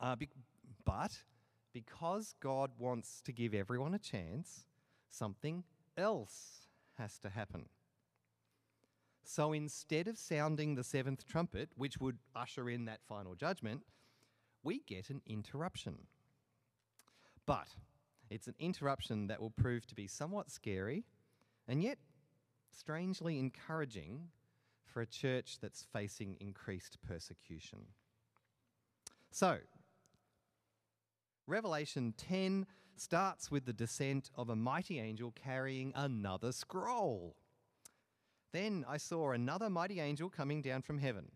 Uh, 0.00 0.14
but 0.86 1.18
because 1.74 2.34
God 2.40 2.70
wants 2.78 3.20
to 3.26 3.32
give 3.32 3.52
everyone 3.52 3.92
a 3.92 3.98
chance, 3.98 4.64
something 5.10 5.64
else 5.98 6.68
has 6.96 7.18
to 7.18 7.28
happen. 7.28 7.66
So 9.24 9.52
instead 9.52 10.06
of 10.08 10.16
sounding 10.16 10.76
the 10.76 10.84
seventh 10.84 11.26
trumpet, 11.26 11.70
which 11.76 11.98
would 11.98 12.18
usher 12.34 12.70
in 12.70 12.86
that 12.86 13.00
final 13.06 13.34
judgment, 13.34 13.82
we 14.62 14.80
get 14.86 15.10
an 15.10 15.20
interruption. 15.26 15.98
But 17.44 17.68
it's 18.30 18.46
an 18.46 18.54
interruption 18.58 19.26
that 19.26 19.40
will 19.40 19.50
prove 19.50 19.86
to 19.88 19.94
be 19.94 20.06
somewhat 20.06 20.50
scary 20.50 21.04
and 21.68 21.82
yet 21.82 21.98
strangely 22.70 23.38
encouraging 23.38 24.28
for 24.84 25.02
a 25.02 25.06
church 25.06 25.58
that's 25.60 25.84
facing 25.92 26.36
increased 26.40 26.98
persecution. 27.06 27.80
So, 29.30 29.58
Revelation 31.48 32.12
10 32.16 32.66
starts 32.96 33.52
with 33.52 33.66
the 33.66 33.72
descent 33.72 34.30
of 34.36 34.50
a 34.50 34.56
mighty 34.56 34.98
angel 34.98 35.32
carrying 35.32 35.92
another 35.94 36.50
scroll. 36.50 37.36
Then 38.52 38.84
I 38.88 38.96
saw 38.96 39.30
another 39.30 39.70
mighty 39.70 40.00
angel 40.00 40.28
coming 40.28 40.60
down 40.60 40.82
from 40.82 40.98
heaven. 40.98 41.26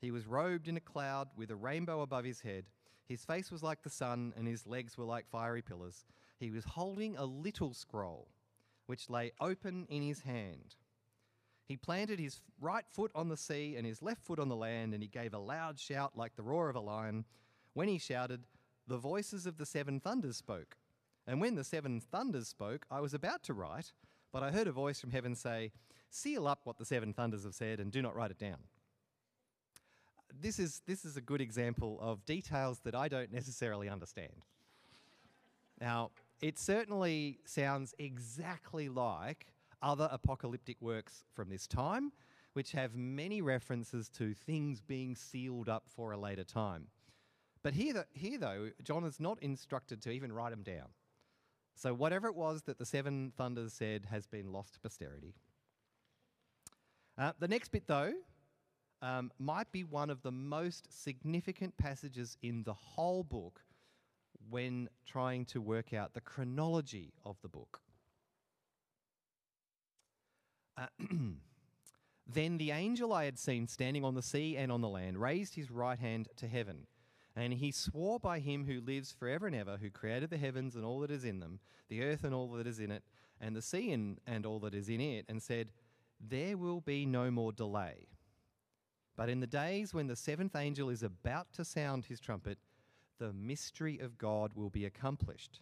He 0.00 0.10
was 0.10 0.26
robed 0.26 0.66
in 0.66 0.76
a 0.76 0.80
cloud 0.80 1.28
with 1.36 1.50
a 1.50 1.56
rainbow 1.56 2.00
above 2.00 2.24
his 2.24 2.40
head. 2.40 2.64
His 3.06 3.24
face 3.24 3.52
was 3.52 3.62
like 3.62 3.82
the 3.82 3.90
sun, 3.90 4.32
and 4.36 4.48
his 4.48 4.66
legs 4.66 4.98
were 4.98 5.04
like 5.04 5.28
fiery 5.30 5.62
pillars. 5.62 6.04
He 6.40 6.50
was 6.50 6.64
holding 6.64 7.16
a 7.16 7.24
little 7.24 7.74
scroll, 7.74 8.28
which 8.86 9.08
lay 9.08 9.32
open 9.40 9.86
in 9.88 10.02
his 10.02 10.20
hand. 10.20 10.74
He 11.66 11.76
planted 11.76 12.18
his 12.18 12.40
right 12.60 12.84
foot 12.90 13.12
on 13.14 13.28
the 13.28 13.36
sea 13.36 13.76
and 13.76 13.86
his 13.86 14.02
left 14.02 14.24
foot 14.24 14.40
on 14.40 14.48
the 14.48 14.56
land, 14.56 14.94
and 14.94 15.02
he 15.02 15.08
gave 15.08 15.32
a 15.32 15.38
loud 15.38 15.78
shout 15.78 16.16
like 16.16 16.34
the 16.34 16.42
roar 16.42 16.68
of 16.68 16.76
a 16.76 16.80
lion. 16.80 17.24
When 17.72 17.88
he 17.88 17.98
shouted, 17.98 18.44
the 18.86 18.98
voices 18.98 19.46
of 19.46 19.56
the 19.56 19.66
seven 19.66 20.00
thunders 20.00 20.36
spoke. 20.36 20.76
And 21.26 21.40
when 21.40 21.54
the 21.54 21.64
seven 21.64 22.00
thunders 22.00 22.48
spoke, 22.48 22.86
I 22.90 23.00
was 23.00 23.14
about 23.14 23.42
to 23.44 23.54
write, 23.54 23.92
but 24.32 24.42
I 24.42 24.50
heard 24.50 24.66
a 24.66 24.72
voice 24.72 25.00
from 25.00 25.10
heaven 25.10 25.34
say, 25.34 25.72
Seal 26.10 26.46
up 26.46 26.60
what 26.64 26.78
the 26.78 26.84
seven 26.84 27.12
thunders 27.12 27.44
have 27.44 27.54
said 27.54 27.80
and 27.80 27.90
do 27.90 28.00
not 28.00 28.14
write 28.14 28.30
it 28.30 28.38
down. 28.38 28.58
This 30.40 30.58
is, 30.58 30.82
this 30.86 31.04
is 31.04 31.16
a 31.16 31.20
good 31.20 31.40
example 31.40 31.98
of 32.00 32.24
details 32.24 32.80
that 32.80 32.94
I 32.94 33.08
don't 33.08 33.32
necessarily 33.32 33.88
understand. 33.88 34.44
Now, 35.80 36.10
it 36.40 36.58
certainly 36.58 37.40
sounds 37.46 37.94
exactly 37.98 38.88
like 38.88 39.46
other 39.82 40.08
apocalyptic 40.10 40.80
works 40.80 41.24
from 41.34 41.48
this 41.48 41.66
time, 41.66 42.12
which 42.52 42.72
have 42.72 42.94
many 42.94 43.42
references 43.42 44.08
to 44.10 44.34
things 44.34 44.80
being 44.80 45.16
sealed 45.16 45.68
up 45.68 45.84
for 45.88 46.12
a 46.12 46.16
later 46.16 46.44
time. 46.44 46.86
But 47.64 47.72
here, 47.72 48.04
here 48.12 48.38
though, 48.38 48.70
John 48.82 49.04
is 49.04 49.18
not 49.18 49.42
instructed 49.42 50.02
to 50.02 50.10
even 50.10 50.32
write 50.32 50.50
them 50.50 50.62
down. 50.62 50.88
So 51.74 51.94
whatever 51.94 52.28
it 52.28 52.36
was 52.36 52.62
that 52.64 52.78
the 52.78 52.84
seven 52.84 53.32
thunders 53.36 53.72
said 53.72 54.06
has 54.10 54.26
been 54.26 54.52
lost 54.52 54.74
to 54.74 54.80
posterity. 54.80 55.34
Uh, 57.16 57.32
the 57.40 57.48
next 57.48 57.72
bit, 57.72 57.86
though, 57.86 58.12
um, 59.00 59.32
might 59.38 59.72
be 59.72 59.82
one 59.82 60.10
of 60.10 60.22
the 60.22 60.30
most 60.30 60.88
significant 60.90 61.76
passages 61.78 62.36
in 62.42 62.64
the 62.64 62.74
whole 62.74 63.24
book 63.24 63.60
when 64.50 64.88
trying 65.06 65.46
to 65.46 65.60
work 65.60 65.94
out 65.94 66.12
the 66.12 66.20
chronology 66.20 67.14
of 67.24 67.36
the 67.40 67.48
book. 67.48 67.80
Uh, 70.76 70.86
then 72.26 72.58
the 72.58 72.72
angel 72.72 73.12
I 73.12 73.24
had 73.24 73.38
seen 73.38 73.68
standing 73.68 74.04
on 74.04 74.14
the 74.14 74.22
sea 74.22 74.56
and 74.56 74.70
on 74.70 74.82
the 74.82 74.88
land 74.88 75.18
raised 75.18 75.54
his 75.54 75.70
right 75.70 75.98
hand 75.98 76.28
to 76.36 76.46
heaven. 76.46 76.86
And 77.36 77.54
he 77.54 77.72
swore 77.72 78.20
by 78.20 78.38
him 78.38 78.64
who 78.64 78.80
lives 78.80 79.12
forever 79.12 79.46
and 79.46 79.56
ever, 79.56 79.78
who 79.80 79.90
created 79.90 80.30
the 80.30 80.38
heavens 80.38 80.76
and 80.76 80.84
all 80.84 81.00
that 81.00 81.10
is 81.10 81.24
in 81.24 81.40
them, 81.40 81.58
the 81.88 82.02
earth 82.02 82.22
and 82.22 82.34
all 82.34 82.48
that 82.52 82.66
is 82.66 82.78
in 82.78 82.90
it, 82.90 83.02
and 83.40 83.56
the 83.56 83.62
sea 83.62 83.90
and, 83.90 84.20
and 84.26 84.46
all 84.46 84.60
that 84.60 84.74
is 84.74 84.88
in 84.88 85.00
it, 85.00 85.24
and 85.28 85.42
said, 85.42 85.72
There 86.20 86.56
will 86.56 86.80
be 86.80 87.04
no 87.04 87.30
more 87.30 87.52
delay. 87.52 88.06
But 89.16 89.28
in 89.28 89.40
the 89.40 89.46
days 89.46 89.92
when 89.92 90.06
the 90.06 90.16
seventh 90.16 90.54
angel 90.54 90.88
is 90.88 91.02
about 91.02 91.52
to 91.54 91.64
sound 91.64 92.06
his 92.06 92.20
trumpet, 92.20 92.58
the 93.18 93.32
mystery 93.32 93.98
of 93.98 94.18
God 94.18 94.52
will 94.54 94.70
be 94.70 94.84
accomplished, 94.84 95.60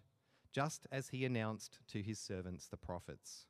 just 0.52 0.86
as 0.90 1.08
he 1.08 1.24
announced 1.24 1.80
to 1.88 2.02
his 2.02 2.18
servants 2.18 2.66
the 2.66 2.76
prophets. 2.76 3.46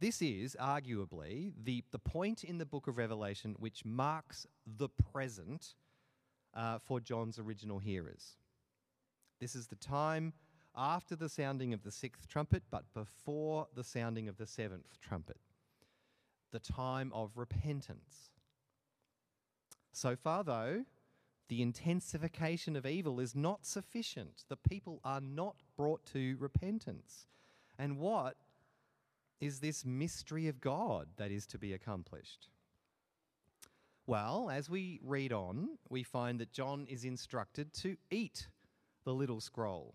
This 0.00 0.20
is 0.20 0.56
arguably 0.60 1.52
the, 1.62 1.84
the 1.92 1.98
point 1.98 2.42
in 2.42 2.58
the 2.58 2.66
book 2.66 2.88
of 2.88 2.98
Revelation 2.98 3.54
which 3.60 3.84
marks 3.84 4.46
the 4.66 4.88
present 4.88 5.74
uh, 6.54 6.78
for 6.78 7.00
John's 7.00 7.38
original 7.38 7.78
hearers. 7.78 8.36
This 9.40 9.54
is 9.54 9.66
the 9.66 9.76
time 9.76 10.32
after 10.76 11.16
the 11.16 11.28
sounding 11.28 11.72
of 11.72 11.82
the 11.82 11.90
sixth 11.90 12.28
trumpet, 12.28 12.62
but 12.70 12.84
before 12.94 13.66
the 13.74 13.84
sounding 13.84 14.28
of 14.28 14.36
the 14.36 14.46
seventh 14.46 14.98
trumpet. 15.00 15.38
The 16.52 16.60
time 16.60 17.10
of 17.14 17.36
repentance. 17.36 18.30
So 19.92 20.16
far, 20.16 20.44
though, 20.44 20.84
the 21.48 21.60
intensification 21.60 22.76
of 22.76 22.86
evil 22.86 23.20
is 23.20 23.34
not 23.34 23.66
sufficient. 23.66 24.44
The 24.48 24.56
people 24.56 25.00
are 25.04 25.20
not 25.20 25.56
brought 25.76 26.04
to 26.12 26.36
repentance. 26.38 27.26
And 27.78 27.98
what 27.98 28.36
is 29.40 29.60
this 29.60 29.84
mystery 29.84 30.48
of 30.48 30.60
God 30.60 31.08
that 31.16 31.30
is 31.30 31.46
to 31.46 31.58
be 31.58 31.72
accomplished? 31.72 32.48
Well, 34.06 34.50
as 34.50 34.68
we 34.68 35.00
read 35.02 35.32
on, 35.32 35.78
we 35.88 36.02
find 36.02 36.40
that 36.40 36.52
John 36.52 36.86
is 36.88 37.04
instructed 37.04 37.72
to 37.74 37.96
eat 38.10 38.48
the 39.04 39.14
little 39.14 39.40
scroll. 39.40 39.94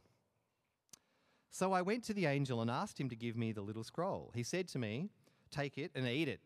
So 1.49 1.73
I 1.73 1.81
went 1.81 2.03
to 2.05 2.13
the 2.13 2.25
angel 2.25 2.61
and 2.61 2.69
asked 2.69 2.99
him 2.99 3.09
to 3.09 3.15
give 3.15 3.35
me 3.35 3.51
the 3.51 3.61
little 3.61 3.83
scroll. 3.83 4.31
He 4.33 4.43
said 4.43 4.67
to 4.69 4.79
me, 4.79 5.09
Take 5.49 5.77
it 5.77 5.91
and 5.95 6.07
eat 6.07 6.27
it. 6.27 6.41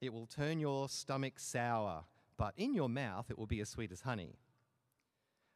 It 0.00 0.12
will 0.12 0.26
turn 0.26 0.60
your 0.60 0.88
stomach 0.88 1.38
sour, 1.38 2.04
but 2.36 2.54
in 2.56 2.74
your 2.74 2.88
mouth 2.88 3.30
it 3.30 3.38
will 3.38 3.46
be 3.46 3.60
as 3.60 3.68
sweet 3.68 3.90
as 3.90 4.02
honey. 4.02 4.36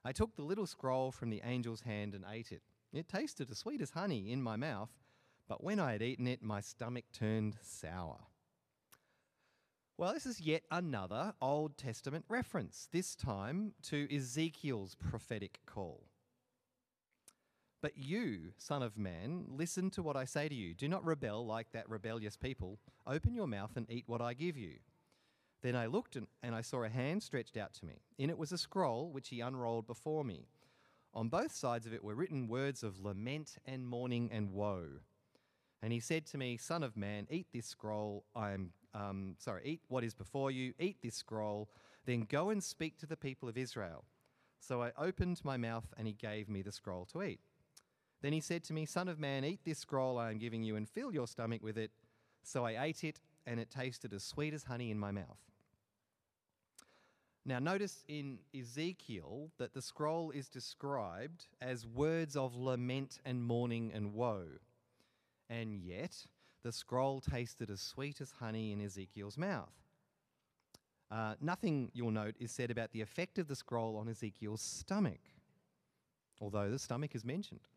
I 0.04 0.12
took 0.12 0.34
the 0.34 0.42
little 0.42 0.66
scroll 0.66 1.12
from 1.12 1.30
the 1.30 1.40
angel's 1.42 1.82
hand 1.82 2.14
and 2.14 2.24
ate 2.28 2.50
it. 2.50 2.62
It 2.92 3.08
tasted 3.08 3.50
as 3.50 3.58
sweet 3.58 3.80
as 3.80 3.90
honey 3.90 4.32
in 4.32 4.42
my 4.42 4.56
mouth 4.56 4.90
but 5.52 5.62
when 5.62 5.80
I 5.80 5.92
had 5.92 6.00
eaten 6.00 6.26
it, 6.26 6.42
my 6.42 6.62
stomach 6.62 7.04
turned 7.12 7.58
sour. 7.62 8.20
Well, 10.02 10.14
this 10.14 10.26
is 10.26 10.40
yet 10.40 10.64
another 10.68 11.32
Old 11.40 11.76
Testament 11.76 12.24
reference, 12.28 12.88
this 12.90 13.14
time 13.14 13.74
to 13.84 14.12
Ezekiel's 14.12 14.96
prophetic 14.96 15.60
call. 15.64 16.08
But 17.80 17.96
you, 17.96 18.52
Son 18.58 18.82
of 18.82 18.98
Man, 18.98 19.44
listen 19.48 19.90
to 19.90 20.02
what 20.02 20.16
I 20.16 20.24
say 20.24 20.48
to 20.48 20.54
you. 20.56 20.74
Do 20.74 20.88
not 20.88 21.04
rebel 21.04 21.46
like 21.46 21.70
that 21.70 21.88
rebellious 21.88 22.36
people. 22.36 22.80
Open 23.06 23.32
your 23.32 23.46
mouth 23.46 23.76
and 23.76 23.88
eat 23.88 24.02
what 24.08 24.20
I 24.20 24.34
give 24.34 24.56
you. 24.56 24.78
Then 25.62 25.76
I 25.76 25.86
looked 25.86 26.16
and, 26.16 26.26
I 26.42 26.62
saw 26.62 26.82
a 26.82 26.88
hand 26.88 27.22
stretched 27.22 27.56
out 27.56 27.72
to 27.74 27.84
me. 27.84 28.02
In 28.18 28.28
it 28.28 28.38
was 28.38 28.50
a 28.50 28.58
scroll 28.58 29.08
which 29.12 29.28
he 29.28 29.40
unrolled 29.40 29.86
before 29.86 30.24
me. 30.24 30.48
On 31.14 31.28
both 31.28 31.54
sides 31.54 31.86
of 31.86 31.94
it 31.94 32.02
were 32.02 32.16
written 32.16 32.48
words 32.48 32.82
of 32.82 32.98
lament 32.98 33.54
and 33.64 33.86
mourning 33.86 34.30
and 34.32 34.50
woe. 34.50 34.86
And 35.82 35.92
he 35.92 36.00
said 36.00 36.26
to 36.26 36.38
me, 36.38 36.56
Son 36.56 36.82
of 36.82 36.96
man, 36.96 37.26
eat 37.28 37.48
this 37.52 37.66
scroll. 37.66 38.24
I 38.36 38.52
am 38.52 38.70
um, 38.94 39.34
sorry, 39.38 39.62
eat 39.64 39.80
what 39.88 40.04
is 40.04 40.14
before 40.14 40.50
you, 40.50 40.74
eat 40.78 40.98
this 41.02 41.16
scroll, 41.16 41.68
then 42.06 42.26
go 42.28 42.50
and 42.50 42.62
speak 42.62 42.98
to 42.98 43.06
the 43.06 43.16
people 43.16 43.48
of 43.48 43.56
Israel. 43.56 44.04
So 44.60 44.82
I 44.82 44.92
opened 44.96 45.40
my 45.44 45.56
mouth, 45.56 45.86
and 45.96 46.06
he 46.06 46.12
gave 46.12 46.48
me 46.48 46.62
the 46.62 46.72
scroll 46.72 47.06
to 47.12 47.22
eat. 47.22 47.40
Then 48.20 48.32
he 48.32 48.40
said 48.40 48.62
to 48.64 48.72
me, 48.72 48.86
Son 48.86 49.08
of 49.08 49.18
man, 49.18 49.44
eat 49.44 49.60
this 49.64 49.78
scroll 49.78 50.18
I 50.18 50.30
am 50.30 50.38
giving 50.38 50.62
you, 50.62 50.76
and 50.76 50.88
fill 50.88 51.12
your 51.12 51.26
stomach 51.26 51.62
with 51.62 51.76
it. 51.76 51.90
So 52.44 52.64
I 52.64 52.84
ate 52.84 53.02
it, 53.02 53.20
and 53.46 53.58
it 53.58 53.70
tasted 53.70 54.12
as 54.12 54.22
sweet 54.22 54.54
as 54.54 54.64
honey 54.64 54.90
in 54.90 54.98
my 54.98 55.10
mouth. 55.10 55.38
Now, 57.44 57.58
notice 57.58 58.04
in 58.06 58.38
Ezekiel 58.56 59.50
that 59.58 59.74
the 59.74 59.82
scroll 59.82 60.30
is 60.30 60.48
described 60.48 61.46
as 61.60 61.84
words 61.84 62.36
of 62.36 62.54
lament 62.54 63.18
and 63.24 63.42
mourning 63.42 63.90
and 63.92 64.14
woe. 64.14 64.44
And 65.52 65.74
yet, 65.74 66.16
the 66.62 66.72
scroll 66.72 67.20
tasted 67.20 67.68
as 67.68 67.82
sweet 67.82 68.22
as 68.22 68.32
honey 68.40 68.72
in 68.72 68.80
Ezekiel's 68.80 69.36
mouth. 69.36 69.74
Uh, 71.10 71.34
nothing, 71.42 71.90
you'll 71.92 72.10
note, 72.10 72.36
is 72.40 72.50
said 72.50 72.70
about 72.70 72.92
the 72.92 73.02
effect 73.02 73.38
of 73.38 73.48
the 73.48 73.54
scroll 73.54 73.98
on 73.98 74.08
Ezekiel's 74.08 74.62
stomach, 74.62 75.20
although 76.40 76.70
the 76.70 76.78
stomach 76.78 77.14
is 77.14 77.22
mentioned. 77.22 77.68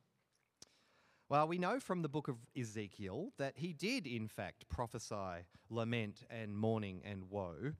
Well, 1.28 1.50
we 1.50 1.58
know 1.58 1.82
from 1.82 2.02
the 2.02 2.08
book 2.08 2.30
of 2.30 2.38
Ezekiel 2.58 3.34
that 3.38 3.58
he 3.58 3.74
did, 3.74 4.08
in 4.08 4.30
fact, 4.30 4.70
prophesy 4.70 5.44
lament 5.70 6.24
and 6.30 6.56
mourning 6.56 7.02
and 7.04 7.30
woe, 7.30 7.74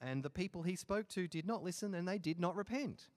and 0.00 0.22
the 0.22 0.30
people 0.30 0.62
he 0.62 0.76
spoke 0.76 1.08
to 1.08 1.28
did 1.28 1.46
not 1.46 1.62
listen 1.62 1.94
and 1.94 2.08
they 2.08 2.18
did 2.18 2.40
not 2.40 2.56
repent. 2.56 3.08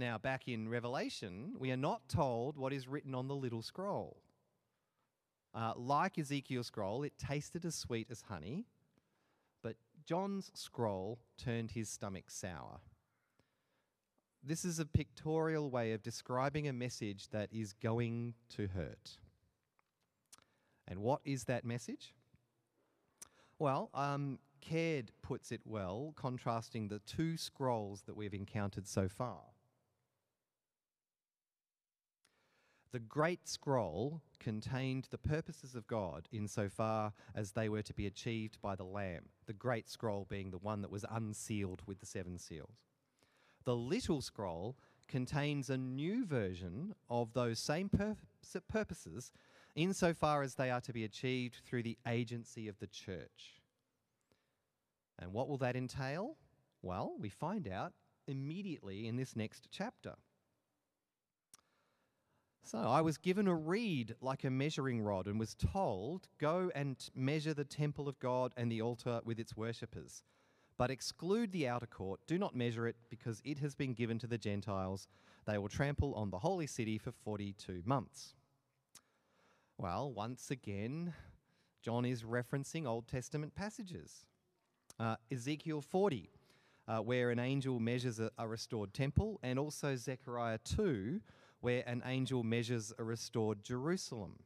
Now, 0.00 0.16
back 0.16 0.48
in 0.48 0.66
Revelation, 0.66 1.56
we 1.58 1.70
are 1.72 1.76
not 1.76 2.08
told 2.08 2.56
what 2.56 2.72
is 2.72 2.88
written 2.88 3.14
on 3.14 3.28
the 3.28 3.34
little 3.34 3.60
scroll. 3.60 4.16
Uh, 5.54 5.74
like 5.76 6.18
Ezekiel's 6.18 6.68
scroll, 6.68 7.02
it 7.02 7.18
tasted 7.18 7.66
as 7.66 7.74
sweet 7.74 8.06
as 8.10 8.22
honey, 8.22 8.64
but 9.62 9.76
John's 10.06 10.50
scroll 10.54 11.18
turned 11.36 11.72
his 11.72 11.90
stomach 11.90 12.30
sour. 12.30 12.80
This 14.42 14.64
is 14.64 14.78
a 14.78 14.86
pictorial 14.86 15.68
way 15.68 15.92
of 15.92 16.02
describing 16.02 16.66
a 16.66 16.72
message 16.72 17.28
that 17.28 17.50
is 17.52 17.74
going 17.74 18.32
to 18.56 18.68
hurt. 18.68 19.18
And 20.88 21.00
what 21.00 21.20
is 21.26 21.44
that 21.44 21.66
message? 21.66 22.14
Well, 23.58 23.90
um, 23.92 24.38
Caird 24.62 25.12
puts 25.20 25.52
it 25.52 25.60
well, 25.66 26.14
contrasting 26.16 26.88
the 26.88 27.00
two 27.00 27.36
scrolls 27.36 28.04
that 28.06 28.16
we've 28.16 28.32
encountered 28.32 28.88
so 28.88 29.06
far. 29.06 29.40
The 32.92 32.98
Great 32.98 33.46
Scroll 33.46 34.20
contained 34.40 35.06
the 35.10 35.18
purposes 35.18 35.76
of 35.76 35.86
God 35.86 36.28
insofar 36.32 37.12
as 37.36 37.52
they 37.52 37.68
were 37.68 37.82
to 37.82 37.94
be 37.94 38.06
achieved 38.06 38.60
by 38.60 38.74
the 38.74 38.84
Lamb, 38.84 39.26
the 39.46 39.52
Great 39.52 39.88
Scroll 39.88 40.26
being 40.28 40.50
the 40.50 40.58
one 40.58 40.82
that 40.82 40.90
was 40.90 41.04
unsealed 41.08 41.82
with 41.86 42.00
the 42.00 42.06
seven 42.06 42.36
seals. 42.36 42.88
The 43.64 43.76
Little 43.76 44.20
Scroll 44.20 44.76
contains 45.06 45.70
a 45.70 45.76
new 45.76 46.24
version 46.24 46.96
of 47.08 47.32
those 47.32 47.60
same 47.60 47.88
pur- 47.88 48.16
purposes 48.68 49.30
insofar 49.76 50.42
as 50.42 50.56
they 50.56 50.70
are 50.70 50.80
to 50.80 50.92
be 50.92 51.04
achieved 51.04 51.60
through 51.64 51.84
the 51.84 51.98
agency 52.08 52.66
of 52.66 52.78
the 52.80 52.88
church. 52.88 53.60
And 55.16 55.32
what 55.32 55.48
will 55.48 55.58
that 55.58 55.76
entail? 55.76 56.38
Well, 56.82 57.14
we 57.20 57.28
find 57.28 57.68
out 57.68 57.92
immediately 58.26 59.06
in 59.06 59.16
this 59.16 59.36
next 59.36 59.68
chapter. 59.70 60.16
So 62.70 62.78
I 62.78 63.00
was 63.00 63.18
given 63.18 63.48
a 63.48 63.54
reed 63.54 64.14
like 64.20 64.44
a 64.44 64.50
measuring 64.50 65.00
rod 65.02 65.26
and 65.26 65.40
was 65.40 65.56
told, 65.56 66.28
Go 66.38 66.70
and 66.72 66.96
measure 67.16 67.52
the 67.52 67.64
temple 67.64 68.08
of 68.08 68.20
God 68.20 68.52
and 68.56 68.70
the 68.70 68.80
altar 68.80 69.20
with 69.24 69.40
its 69.40 69.56
worshippers. 69.56 70.22
But 70.78 70.88
exclude 70.88 71.50
the 71.50 71.66
outer 71.66 71.88
court, 71.88 72.20
do 72.28 72.38
not 72.38 72.54
measure 72.54 72.86
it, 72.86 72.94
because 73.08 73.42
it 73.44 73.58
has 73.58 73.74
been 73.74 73.92
given 73.92 74.20
to 74.20 74.28
the 74.28 74.38
Gentiles. 74.38 75.08
They 75.46 75.58
will 75.58 75.68
trample 75.68 76.14
on 76.14 76.30
the 76.30 76.38
holy 76.38 76.68
city 76.68 76.96
for 76.96 77.10
42 77.10 77.82
months. 77.84 78.36
Well, 79.76 80.12
once 80.12 80.52
again, 80.52 81.12
John 81.82 82.04
is 82.04 82.22
referencing 82.22 82.86
Old 82.86 83.08
Testament 83.08 83.52
passages. 83.56 84.26
Uh, 84.96 85.16
Ezekiel 85.32 85.80
40, 85.80 86.30
uh, 86.86 86.98
where 86.98 87.30
an 87.30 87.40
angel 87.40 87.80
measures 87.80 88.20
a, 88.20 88.30
a 88.38 88.46
restored 88.46 88.94
temple, 88.94 89.40
and 89.42 89.58
also 89.58 89.96
Zechariah 89.96 90.58
2, 90.62 91.20
where 91.60 91.82
an 91.86 92.02
angel 92.04 92.42
measures 92.42 92.92
a 92.98 93.04
restored 93.04 93.62
Jerusalem. 93.62 94.40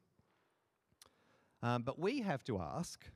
Um, 1.63 1.83
but 1.83 1.99
we 1.99 2.21
have 2.21 2.45
to 2.45 2.59
ask 2.59 3.07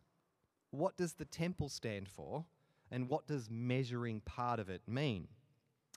what 0.71 0.97
does 0.97 1.15
the 1.15 1.25
temple 1.25 1.69
stand 1.69 2.09
for, 2.09 2.45
and 2.91 3.09
what 3.09 3.27
does 3.27 3.49
measuring 3.51 4.21
part 4.21 4.61
of 4.61 4.69
it 4.69 4.83
mean? 4.87 5.29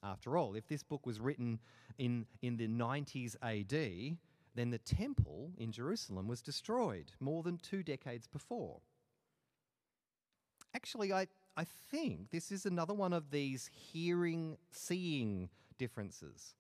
After 0.04 0.38
all, 0.38 0.56
if 0.56 0.68
this 0.68 0.84
book 0.84 1.06
was 1.06 1.20
written 1.20 1.60
in, 1.98 2.26
in 2.42 2.58
the 2.58 2.68
90s 2.68 3.36
AD, 3.42 4.18
then 4.56 4.70
the 4.72 4.80
temple 4.80 5.52
in 5.58 5.72
Jerusalem 5.72 6.28
was 6.28 6.42
destroyed 6.42 7.12
more 7.20 7.44
than 7.44 7.58
two 7.58 7.84
decades 7.84 8.28
before. 8.28 8.80
Actually, 10.74 11.14
I, 11.14 11.28
I 11.56 11.66
think 11.92 12.32
this 12.32 12.52
is 12.52 12.66
another 12.66 12.94
one 12.94 13.14
of 13.14 13.30
these 13.30 13.70
hearing 13.74 14.58
seeing 14.72 15.50
differences 15.78 16.56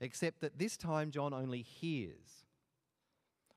except 0.00 0.40
that 0.40 0.58
this 0.58 0.76
time 0.76 1.10
John 1.10 1.32
only 1.32 1.62
hears. 1.62 2.44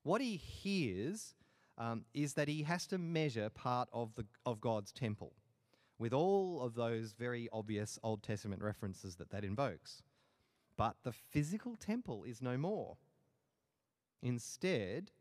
What 0.04 0.22
he 0.22 0.38
hears 0.38 1.36
um, 1.78 2.06
is 2.14 2.34
that 2.34 2.48
he 2.48 2.64
has 2.64 2.88
to 2.88 2.98
measure 2.98 3.50
part 3.50 3.90
of, 3.94 4.16
the, 4.16 4.26
of 4.46 4.62
God's 4.62 4.92
temple 4.92 5.34
with 6.00 6.14
all 6.14 6.62
of 6.62 6.74
those 6.74 7.14
very 7.14 7.48
obvious 7.54 8.00
Old 8.04 8.24
Testament 8.24 8.62
references 8.62 9.16
that 9.18 9.30
that 9.30 9.44
invokes. 9.44 10.02
But 10.76 10.96
the 11.04 11.12
physical 11.12 11.76
temple 11.76 12.24
is 12.24 12.42
no 12.42 12.58
more. 12.58 12.98
Instead, 14.24 15.12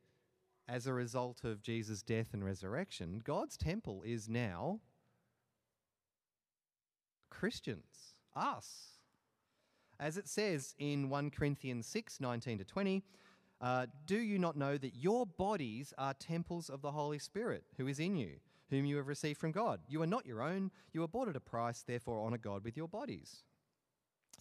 as 0.66 0.87
a 0.87 0.94
result 0.94 1.44
of 1.44 1.62
Jesus' 1.62 2.02
death 2.02 2.28
and 2.33 2.42
resurrection, 2.42 3.20
God's 3.22 3.59
temple 3.59 4.02
is 4.06 4.28
now 4.28 4.80
Christians, 7.28 8.14
us. 8.35 8.99
As 10.00 10.16
it 10.16 10.26
says 10.26 10.74
in 10.78 11.10
1 11.10 11.30
Corinthians 11.30 11.86
6 11.86 12.20
19 12.20 12.58
to 12.58 12.64
20, 12.64 13.02
uh, 13.60 13.86
do 14.06 14.16
you 14.16 14.38
not 14.38 14.56
know 14.56 14.78
that 14.78 14.96
your 14.96 15.26
bodies 15.26 15.92
are 15.98 16.14
temples 16.14 16.70
of 16.70 16.80
the 16.80 16.90
Holy 16.90 17.18
Spirit 17.18 17.64
who 17.76 17.86
is 17.86 18.00
in 18.00 18.16
you, 18.16 18.36
whom 18.70 18.86
you 18.86 18.96
have 18.96 19.08
received 19.08 19.38
from 19.38 19.52
God? 19.52 19.80
You 19.86 20.00
are 20.00 20.06
not 20.06 20.24
your 20.24 20.40
own, 20.40 20.70
you 20.94 21.02
are 21.02 21.08
bought 21.08 21.28
at 21.28 21.36
a 21.36 21.40
price, 21.40 21.84
therefore 21.86 22.24
honor 22.24 22.38
God 22.38 22.64
with 22.64 22.78
your 22.78 22.88
bodies. 22.88 23.42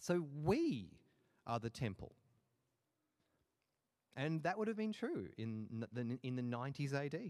So 0.00 0.24
we 0.42 0.88
are 1.46 1.58
the 1.58 1.68
temple. 1.68 2.12
And 4.16 4.42
that 4.44 4.56
would 4.58 4.68
have 4.68 4.78
been 4.78 4.94
true 4.94 5.28
in 5.36 5.84
the, 5.92 6.18
in 6.22 6.36
the 6.36 6.42
90s 6.42 6.94
AD. 6.94 7.20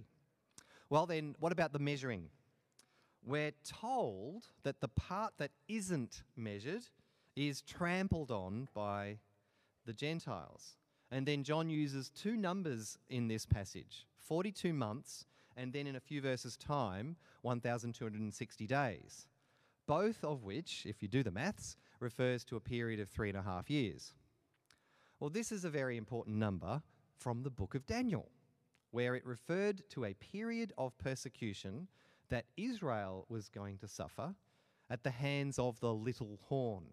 Well, 0.89 1.07
then, 1.07 1.35
what 1.41 1.51
about 1.51 1.73
the 1.73 1.79
measuring? 1.81 2.29
We're 3.25 3.53
told 3.65 4.47
that 4.63 4.81
the 4.81 4.89
part 4.89 5.35
that 5.39 5.51
isn't 5.69 6.23
measured 6.37 6.85
is 7.49 7.63
trampled 7.63 8.31
on 8.31 8.69
by 8.75 9.19
the 9.87 9.93
Gentiles. 9.93 10.77
And 11.11 11.27
then 11.27 11.43
John 11.43 11.71
uses 11.71 12.11
two 12.11 12.37
numbers 12.37 12.99
in 13.09 13.29
this 13.29 13.47
passage 13.47 14.07
42 14.19 14.73
months, 14.73 15.27
and 15.57 15.73
then 15.73 15.87
in 15.87 15.97
a 15.97 16.01
few 16.01 16.21
verses' 16.21 16.57
time, 16.57 17.17
1,260 17.43 18.67
days. 18.67 19.27
Both 19.87 20.23
of 20.23 20.45
which, 20.45 20.87
if 20.87 21.03
you 21.03 21.09
do 21.09 21.23
the 21.23 21.33
maths, 21.33 21.77
refers 21.99 22.45
to 22.45 22.57
a 22.57 22.61
period 22.61 23.01
of 23.01 23.09
three 23.09 23.29
and 23.29 23.39
a 23.39 23.43
half 23.43 23.69
years. 23.69 24.15
Well, 25.19 25.31
this 25.31 25.51
is 25.51 25.65
a 25.65 25.71
very 25.71 25.97
important 25.97 26.37
number 26.37 26.83
from 27.19 27.43
the 27.43 27.51
book 27.51 27.75
of 27.75 27.87
Daniel, 27.87 28.31
where 28.93 29.15
it 29.15 29.27
referred 29.27 29.83
to 29.91 30.05
a 30.05 30.15
period 30.15 30.73
of 30.79 30.97
persecution 30.99 31.89
that 32.29 32.47
Israel 32.57 33.27
was 33.29 33.49
going 33.49 33.79
to 33.79 33.89
suffer 33.89 34.35
at 34.89 35.03
the 35.03 35.11
hands 35.11 35.59
of 35.59 35.81
the 35.81 35.93
little 35.93 36.39
horn. 36.49 36.85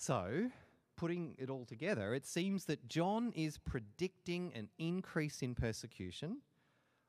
So, 0.00 0.48
putting 0.96 1.34
it 1.38 1.50
all 1.50 1.64
together, 1.64 2.14
it 2.14 2.24
seems 2.24 2.66
that 2.66 2.88
John 2.88 3.32
is 3.34 3.58
predicting 3.58 4.52
an 4.54 4.68
increase 4.78 5.42
in 5.42 5.56
persecution, 5.56 6.38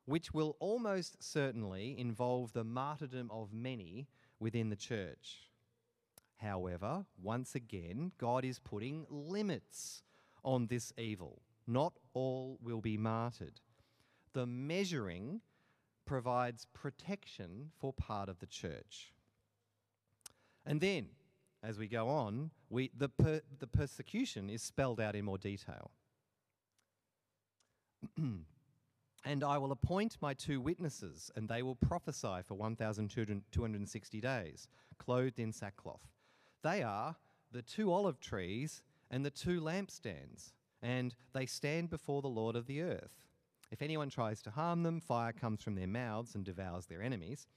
which 0.06 0.34
will 0.34 0.58
almost 0.60 1.22
certainly 1.22 1.96
involve 2.00 2.52
the 2.52 2.64
martyrdom 2.64 3.30
of 3.30 3.54
many 3.54 4.08
within 4.40 4.70
the 4.70 4.76
church. 4.76 5.52
However, 6.38 7.06
once 7.22 7.54
again, 7.54 8.12
God 8.18 8.44
is 8.44 8.58
putting 8.58 9.06
limits 9.08 10.02
on 10.44 10.66
this 10.66 10.92
evil. 10.98 11.44
Not 11.68 11.94
all 12.14 12.58
will 12.60 12.82
be 12.82 12.98
martyred. 12.98 13.62
The 14.34 14.48
measuring 14.48 15.42
provides 16.08 16.66
protection 16.74 17.70
for 17.78 17.94
part 17.94 18.30
of 18.30 18.40
the 18.40 18.48
church. 18.48 19.14
And 20.66 20.82
then, 20.82 21.10
as 21.64 21.78
we 21.78 21.88
go 21.88 22.08
on, 22.08 22.52
we, 22.70 22.92
the, 22.98 23.10
per, 23.10 23.42
the 23.60 23.68
persecution 23.68 24.50
is 24.50 24.62
spelled 24.62 25.00
out 25.00 25.16
in 25.16 25.26
more 25.26 25.38
detail. 25.38 25.92
and 28.18 29.44
I 29.44 29.58
will 29.58 29.72
appoint 29.72 30.18
my 30.22 30.34
two 30.34 30.62
witnesses, 30.62 31.32
and 31.36 31.50
they 31.50 31.62
will 31.62 31.76
prophesy 31.76 32.42
for 32.46 32.56
1,260 32.56 34.22
days, 34.22 34.68
clothed 34.98 35.40
in 35.40 35.52
sackcloth. 35.52 36.08
They 36.64 36.82
are 36.84 37.16
the 37.52 37.62
two 37.62 37.92
olive 37.92 38.20
trees 38.20 38.82
and 39.12 39.26
the 39.26 39.32
two 39.32 39.60
lampstands, 39.60 40.54
and 40.82 41.16
they 41.34 41.46
stand 41.46 41.90
before 41.90 42.22
the 42.22 42.28
Lord 42.28 42.56
of 42.56 42.68
the 42.68 42.82
earth. 42.82 43.20
If 43.72 43.82
anyone 43.82 44.10
tries 44.10 44.42
to 44.44 44.52
harm 44.52 44.84
them, 44.84 45.00
fire 45.00 45.34
comes 45.34 45.62
from 45.62 45.76
their 45.76 45.88
mouths 45.88 46.36
and 46.36 46.44
devours 46.44 46.86
their 46.86 47.02
enemies. 47.02 47.48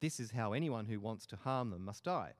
This 0.00 0.20
is 0.20 0.32
how 0.32 0.52
anyone 0.52 0.86
who 0.86 1.00
wants 1.00 1.26
to 1.26 1.36
harm 1.36 1.70
them 1.70 1.84
must 1.84 2.04
die. 2.04 2.32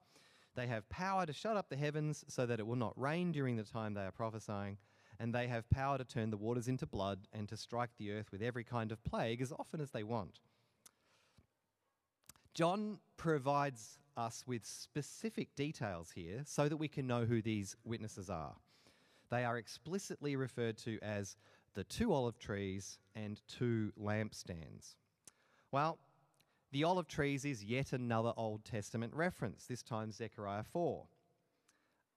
They 0.58 0.66
have 0.66 0.88
power 0.88 1.24
to 1.24 1.32
shut 1.32 1.56
up 1.56 1.68
the 1.68 1.76
heavens 1.76 2.24
so 2.26 2.44
that 2.44 2.58
it 2.58 2.66
will 2.66 2.74
not 2.74 3.00
rain 3.00 3.30
during 3.30 3.54
the 3.54 3.62
time 3.62 3.94
they 3.94 4.02
are 4.02 4.10
prophesying, 4.10 4.78
and 5.20 5.32
they 5.32 5.46
have 5.46 5.70
power 5.70 5.98
to 5.98 6.04
turn 6.04 6.30
the 6.30 6.36
waters 6.36 6.66
into 6.66 6.84
blood 6.84 7.28
and 7.32 7.48
to 7.50 7.56
strike 7.56 7.90
the 7.96 8.10
earth 8.10 8.32
with 8.32 8.42
every 8.42 8.64
kind 8.64 8.90
of 8.90 9.04
plague 9.04 9.40
as 9.40 9.52
often 9.52 9.80
as 9.80 9.92
they 9.92 10.02
want. 10.02 10.40
John 12.54 12.98
provides 13.16 13.98
us 14.16 14.42
with 14.48 14.66
specific 14.66 15.54
details 15.54 16.10
here 16.10 16.42
so 16.44 16.68
that 16.68 16.76
we 16.76 16.88
can 16.88 17.06
know 17.06 17.24
who 17.24 17.40
these 17.40 17.76
witnesses 17.84 18.28
are. 18.28 18.56
They 19.30 19.44
are 19.44 19.58
explicitly 19.58 20.34
referred 20.34 20.76
to 20.78 20.98
as 21.02 21.36
the 21.74 21.84
two 21.84 22.12
olive 22.12 22.40
trees 22.40 22.98
and 23.14 23.40
two 23.46 23.92
lampstands. 23.96 24.96
Well, 25.70 26.00
the 26.70 26.84
olive 26.84 27.08
trees 27.08 27.44
is 27.44 27.64
yet 27.64 27.92
another 27.92 28.32
Old 28.36 28.64
Testament 28.64 29.14
reference, 29.14 29.66
this 29.66 29.82
time 29.82 30.12
Zechariah 30.12 30.64
4. 30.64 31.06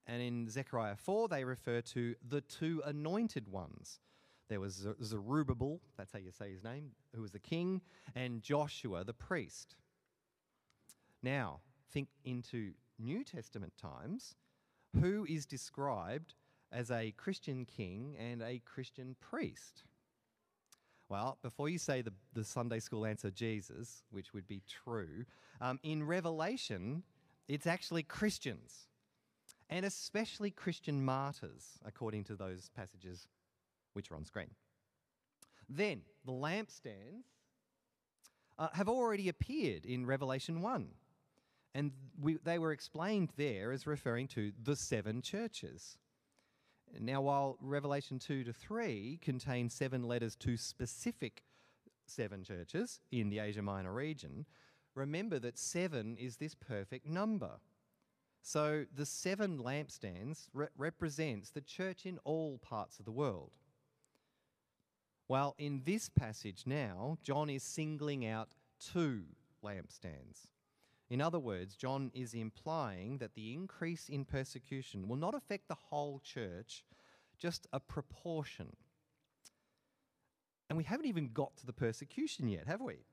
And 0.07 0.21
in 0.21 0.49
Zechariah 0.49 0.95
4, 0.95 1.27
they 1.29 1.43
refer 1.43 1.81
to 1.81 2.15
the 2.27 2.41
two 2.41 2.81
anointed 2.85 3.47
ones. 3.47 3.99
There 4.49 4.59
was 4.59 4.85
Zerubbabel, 5.01 5.79
that's 5.97 6.11
how 6.11 6.19
you 6.19 6.31
say 6.31 6.51
his 6.51 6.63
name, 6.63 6.91
who 7.15 7.21
was 7.21 7.31
the 7.31 7.39
king, 7.39 7.81
and 8.15 8.41
Joshua 8.41 9.05
the 9.05 9.13
priest. 9.13 9.75
Now, 11.23 11.61
think 11.93 12.09
into 12.25 12.73
New 12.99 13.23
Testament 13.23 13.73
times, 13.81 14.35
who 14.99 15.25
is 15.29 15.45
described 15.45 16.33
as 16.71 16.91
a 16.91 17.11
Christian 17.11 17.65
king 17.65 18.17
and 18.19 18.41
a 18.41 18.61
Christian 18.65 19.15
priest? 19.21 19.83
Well, 21.11 21.37
before 21.41 21.67
you 21.67 21.77
say 21.77 22.01
the, 22.01 22.13
the 22.33 22.45
Sunday 22.45 22.79
school 22.79 23.05
answer, 23.05 23.29
Jesus, 23.29 24.03
which 24.11 24.33
would 24.33 24.47
be 24.47 24.61
true, 24.65 25.25
um, 25.59 25.77
in 25.83 26.07
Revelation, 26.07 27.03
it's 27.49 27.67
actually 27.67 28.03
Christians, 28.03 28.87
and 29.69 29.85
especially 29.85 30.51
Christian 30.51 31.03
martyrs, 31.03 31.79
according 31.83 32.23
to 32.25 32.35
those 32.37 32.69
passages 32.77 33.27
which 33.91 34.09
are 34.09 34.15
on 34.15 34.23
screen. 34.23 34.51
Then, 35.67 36.03
the 36.23 36.31
lampstands 36.31 37.25
uh, 38.57 38.69
have 38.71 38.87
already 38.87 39.27
appeared 39.27 39.85
in 39.85 40.05
Revelation 40.05 40.61
1. 40.61 40.87
And 41.75 41.91
we, 42.21 42.37
they 42.41 42.57
were 42.57 42.71
explained 42.71 43.33
there 43.35 43.73
as 43.73 43.85
referring 43.85 44.29
to 44.29 44.53
the 44.63 44.77
seven 44.77 45.21
churches. 45.21 45.97
Now, 46.99 47.21
while 47.21 47.57
Revelation 47.61 48.19
2 48.19 48.43
to 48.43 48.53
3 48.53 49.19
contains 49.21 49.73
seven 49.73 50.03
letters 50.03 50.35
to 50.37 50.57
specific 50.57 51.43
seven 52.05 52.43
churches 52.43 52.99
in 53.11 53.29
the 53.29 53.39
Asia 53.39 53.61
Minor 53.61 53.93
region, 53.93 54.45
remember 54.95 55.39
that 55.39 55.57
seven 55.57 56.17
is 56.17 56.37
this 56.37 56.55
perfect 56.55 57.07
number. 57.07 57.59
So 58.41 58.85
the 58.93 59.05
seven 59.05 59.59
lampstands 59.59 60.47
re- 60.53 60.67
represents 60.77 61.51
the 61.51 61.61
church 61.61 62.05
in 62.05 62.17
all 62.23 62.57
parts 62.57 62.99
of 62.99 63.05
the 63.05 63.11
world. 63.11 63.51
Well, 65.27 65.55
in 65.57 65.83
this 65.85 66.09
passage 66.09 66.63
now, 66.65 67.17
John 67.23 67.49
is 67.49 67.63
singling 67.63 68.25
out 68.25 68.49
two 68.79 69.23
lampstands. 69.63 70.47
In 71.11 71.19
other 71.19 71.39
words, 71.39 71.75
John 71.75 72.09
is 72.13 72.33
implying 72.33 73.17
that 73.17 73.35
the 73.35 73.53
increase 73.53 74.07
in 74.07 74.23
persecution 74.23 75.09
will 75.09 75.17
not 75.17 75.35
affect 75.35 75.67
the 75.67 75.75
whole 75.75 76.21
church, 76.23 76.85
just 77.37 77.67
a 77.73 77.81
proportion. 77.81 78.77
And 80.69 80.77
we 80.77 80.85
haven't 80.85 81.07
even 81.07 81.31
got 81.33 81.57
to 81.57 81.65
the 81.65 81.73
persecution 81.73 82.47
yet, 82.47 82.65
have 82.65 82.79
we? 82.79 83.03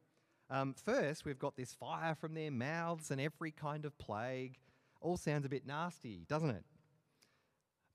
Um, 0.48 0.74
first, 0.74 1.24
we've 1.24 1.40
got 1.40 1.56
this 1.56 1.74
fire 1.74 2.14
from 2.14 2.34
their 2.34 2.52
mouths 2.52 3.10
and 3.10 3.20
every 3.20 3.50
kind 3.50 3.84
of 3.84 3.98
plague. 3.98 4.58
All 5.00 5.16
sounds 5.16 5.44
a 5.44 5.48
bit 5.48 5.66
nasty, 5.66 6.24
doesn't 6.28 6.50
it? 6.50 6.64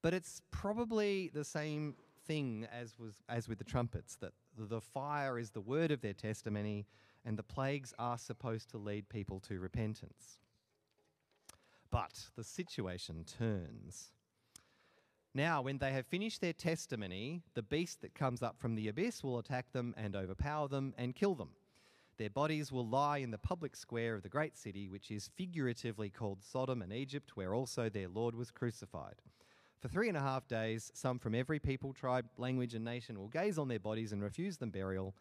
But 0.02 0.14
it's 0.14 0.42
probably 0.52 1.32
the 1.34 1.46
same 1.46 1.96
thing 2.28 2.68
as 2.78 3.00
was 3.00 3.22
as 3.30 3.48
with 3.48 3.58
the 3.58 3.64
trumpets 3.64 4.18
that 4.18 4.34
the 4.58 4.82
fire 4.82 5.40
is 5.40 5.52
the 5.52 5.62
word 5.62 5.92
of 5.92 6.02
their 6.02 6.12
testimony 6.12 6.88
and 7.26 7.38
the 7.38 7.44
plagues 7.44 7.94
are 7.98 8.18
supposed 8.18 8.70
to 8.72 8.78
lead 8.78 9.10
people 9.10 9.40
to 9.42 9.60
repentance. 9.60 10.40
But 11.90 12.30
the 12.36 12.44
situation 12.44 13.24
turns. 13.26 14.12
Now, 15.36 15.62
when 15.62 15.80
they 15.80 15.92
have 15.94 16.06
finished 16.06 16.42
their 16.42 16.54
testimony, 16.54 17.42
the 17.56 17.64
beast 17.64 18.02
that 18.02 18.14
comes 18.14 18.44
up 18.44 18.60
from 18.60 18.76
the 18.76 18.88
abyss 18.88 19.24
will 19.24 19.40
attack 19.40 19.72
them 19.72 19.94
and 19.98 20.16
overpower 20.16 20.68
them 20.68 20.94
and 20.98 21.16
kill 21.16 21.34
them. 21.34 21.50
Their 22.18 22.30
bodies 22.30 22.72
will 22.72 22.88
lie 22.88 23.18
in 23.18 23.32
the 23.32 23.40
public 23.40 23.76
square 23.76 24.14
of 24.14 24.22
the 24.22 24.30
great 24.30 24.56
city, 24.56 24.88
which 24.88 25.10
is 25.10 25.32
figuratively 25.36 26.12
called 26.12 26.44
Sodom 26.44 26.84
and 26.84 26.94
Egypt, 26.94 27.36
where 27.36 27.56
also 27.56 27.90
their 27.90 28.08
Lord 28.08 28.36
was 28.36 28.52
crucified. 28.52 29.22
For 29.80 29.88
three 29.88 30.08
and 30.08 30.18
a 30.18 30.22
half 30.22 30.48
days, 30.48 30.92
some 30.94 31.18
from 31.18 31.34
every 31.34 31.60
people, 31.60 31.92
tribe, 31.94 32.26
language, 32.38 32.76
and 32.76 32.86
nation 32.86 33.20
will 33.20 33.28
gaze 33.28 33.58
on 33.58 33.68
their 33.68 33.80
bodies 33.80 34.14
and 34.14 34.22
refuse 34.22 34.58
them 34.58 34.70
burial 34.70 35.16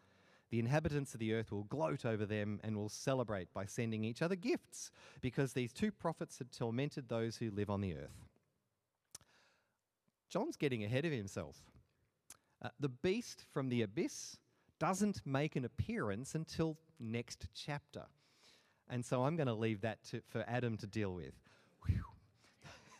the 0.53 0.59
inhabitants 0.59 1.15
of 1.15 1.19
the 1.19 1.33
earth 1.33 1.51
will 1.51 1.63
gloat 1.63 2.05
over 2.05 2.27
them 2.27 2.59
and 2.63 2.77
will 2.77 2.87
celebrate 2.87 3.51
by 3.55 3.65
sending 3.65 4.03
each 4.03 4.21
other 4.21 4.35
gifts, 4.35 4.91
because 5.19 5.53
these 5.53 5.73
two 5.73 5.91
prophets 5.91 6.37
had 6.37 6.51
tormented 6.51 7.09
those 7.09 7.37
who 7.37 7.49
live 7.49 7.71
on 7.71 7.81
the 7.81 7.95
earth. 7.95 8.27
John's 10.29 10.55
getting 10.55 10.83
ahead 10.83 11.05
of 11.05 11.11
himself. 11.11 11.57
Uh, 12.61 12.69
the 12.79 12.89
beast 12.89 13.45
from 13.51 13.69
the 13.69 13.81
abyss 13.81 14.37
doesn't 14.77 15.25
make 15.25 15.55
an 15.55 15.65
appearance 15.65 16.35
until 16.35 16.77
next 16.99 17.47
chapter. 17.55 18.03
And 18.91 19.03
so 19.03 19.23
I'm 19.23 19.35
going 19.35 19.47
to 19.47 19.55
leave 19.55 19.81
that 19.81 20.03
to, 20.11 20.21
for 20.29 20.45
Adam 20.47 20.77
to 20.77 20.85
deal 20.85 21.15
with. 21.15 21.33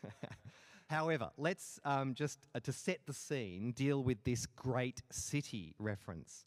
However, 0.89 1.30
let's 1.38 1.80
um, 1.86 2.16
just, 2.16 2.39
uh, 2.56 2.62
to 2.62 2.74
set 2.74 3.02
the 3.06 3.13
scene, 3.13 3.74
deal 3.74 4.02
with 4.02 4.24
this 4.24 4.48
great 4.48 5.04
city 5.12 5.76
reference. 5.78 6.46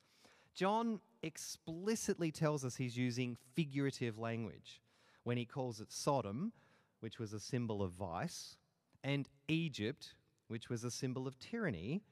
John 0.56 1.00
explicitly 1.22 2.32
tells 2.32 2.64
us 2.64 2.76
he's 2.76 2.96
using 2.96 3.36
figurative 3.54 4.18
language 4.18 4.80
when 5.22 5.36
he 5.36 5.44
calls 5.44 5.80
it 5.80 5.92
Sodom, 5.92 6.52
which 7.00 7.18
was 7.18 7.34
a 7.34 7.40
symbol 7.40 7.82
of 7.82 7.92
vice, 7.92 8.56
and 9.04 9.28
Egypt, 9.48 10.14
which 10.48 10.70
was 10.70 10.82
a 10.82 10.90
symbol 10.90 11.26
of 11.26 11.38
tyranny, 11.38 12.02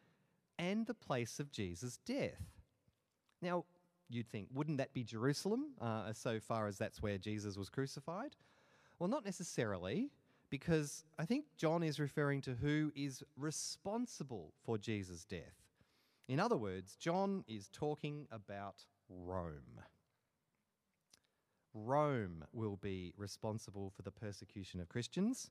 and 0.58 0.86
the 0.86 0.94
place 0.94 1.40
of 1.40 1.50
Jesus' 1.50 1.98
death. 2.04 2.60
Now, 3.40 3.64
you'd 4.10 4.28
think, 4.28 4.48
wouldn't 4.52 4.76
that 4.76 4.92
be 4.92 5.04
Jerusalem, 5.04 5.70
uh, 5.80 6.12
so 6.12 6.38
far 6.38 6.66
as 6.66 6.76
that's 6.76 7.02
where 7.02 7.16
Jesus 7.16 7.56
was 7.56 7.70
crucified? 7.70 8.36
Well, 8.98 9.08
not 9.08 9.24
necessarily, 9.24 10.10
because 10.50 11.04
I 11.18 11.24
think 11.24 11.46
John 11.56 11.82
is 11.82 11.98
referring 11.98 12.42
to 12.42 12.54
who 12.54 12.92
is 12.94 13.22
responsible 13.38 14.52
for 14.62 14.76
Jesus' 14.76 15.24
death. 15.24 15.63
In 16.28 16.40
other 16.40 16.56
words, 16.56 16.96
John 16.96 17.44
is 17.46 17.68
talking 17.72 18.26
about 18.30 18.86
Rome. 19.08 19.82
Rome 21.74 22.44
will 22.52 22.76
be 22.76 23.12
responsible 23.16 23.90
for 23.90 24.02
the 24.02 24.10
persecution 24.10 24.80
of 24.80 24.88
Christians, 24.88 25.50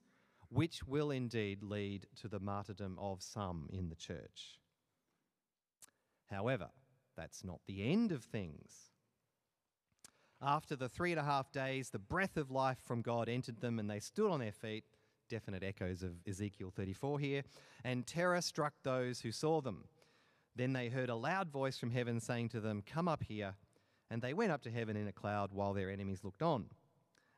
which 0.49 0.83
will 0.87 1.11
indeed 1.11 1.61
lead 1.61 2.07
to 2.21 2.27
the 2.27 2.39
martyrdom 2.39 2.97
of 2.99 3.21
some 3.21 3.67
in 3.71 3.89
the 3.89 3.95
church. 3.95 4.59
However, 6.29 6.69
that's 7.15 7.43
not 7.43 7.59
the 7.67 7.91
end 7.91 8.11
of 8.11 8.23
things. 8.23 8.91
After 10.41 10.75
the 10.75 10.89
three 10.89 11.11
and 11.11 11.19
a 11.19 11.23
half 11.23 11.51
days, 11.51 11.89
the 11.89 11.99
breath 11.99 12.37
of 12.37 12.51
life 12.51 12.79
from 12.83 13.01
God 13.01 13.29
entered 13.29 13.61
them 13.61 13.77
and 13.79 13.89
they 13.89 13.99
stood 13.99 14.31
on 14.31 14.39
their 14.39 14.51
feet 14.51 14.85
definite 15.29 15.63
echoes 15.63 16.03
of 16.03 16.11
Ezekiel 16.27 16.71
34 16.75 17.19
here. 17.19 17.43
And 17.83 18.05
terror 18.05 18.41
struck 18.41 18.73
those 18.83 19.21
who 19.21 19.31
saw 19.31 19.61
them. 19.61 19.85
Then 20.55 20.73
they 20.73 20.89
heard 20.89 21.09
a 21.09 21.15
loud 21.15 21.49
voice 21.49 21.77
from 21.77 21.91
heaven 21.91 22.19
saying 22.19 22.49
to 22.49 22.59
them, 22.59 22.83
Come 22.85 23.07
up 23.07 23.23
here. 23.23 23.55
And 24.09 24.21
they 24.21 24.33
went 24.33 24.51
up 24.51 24.61
to 24.63 24.71
heaven 24.71 24.95
in 24.95 25.07
a 25.07 25.11
cloud 25.11 25.51
while 25.51 25.73
their 25.73 25.89
enemies 25.89 26.23
looked 26.23 26.43
on. 26.43 26.65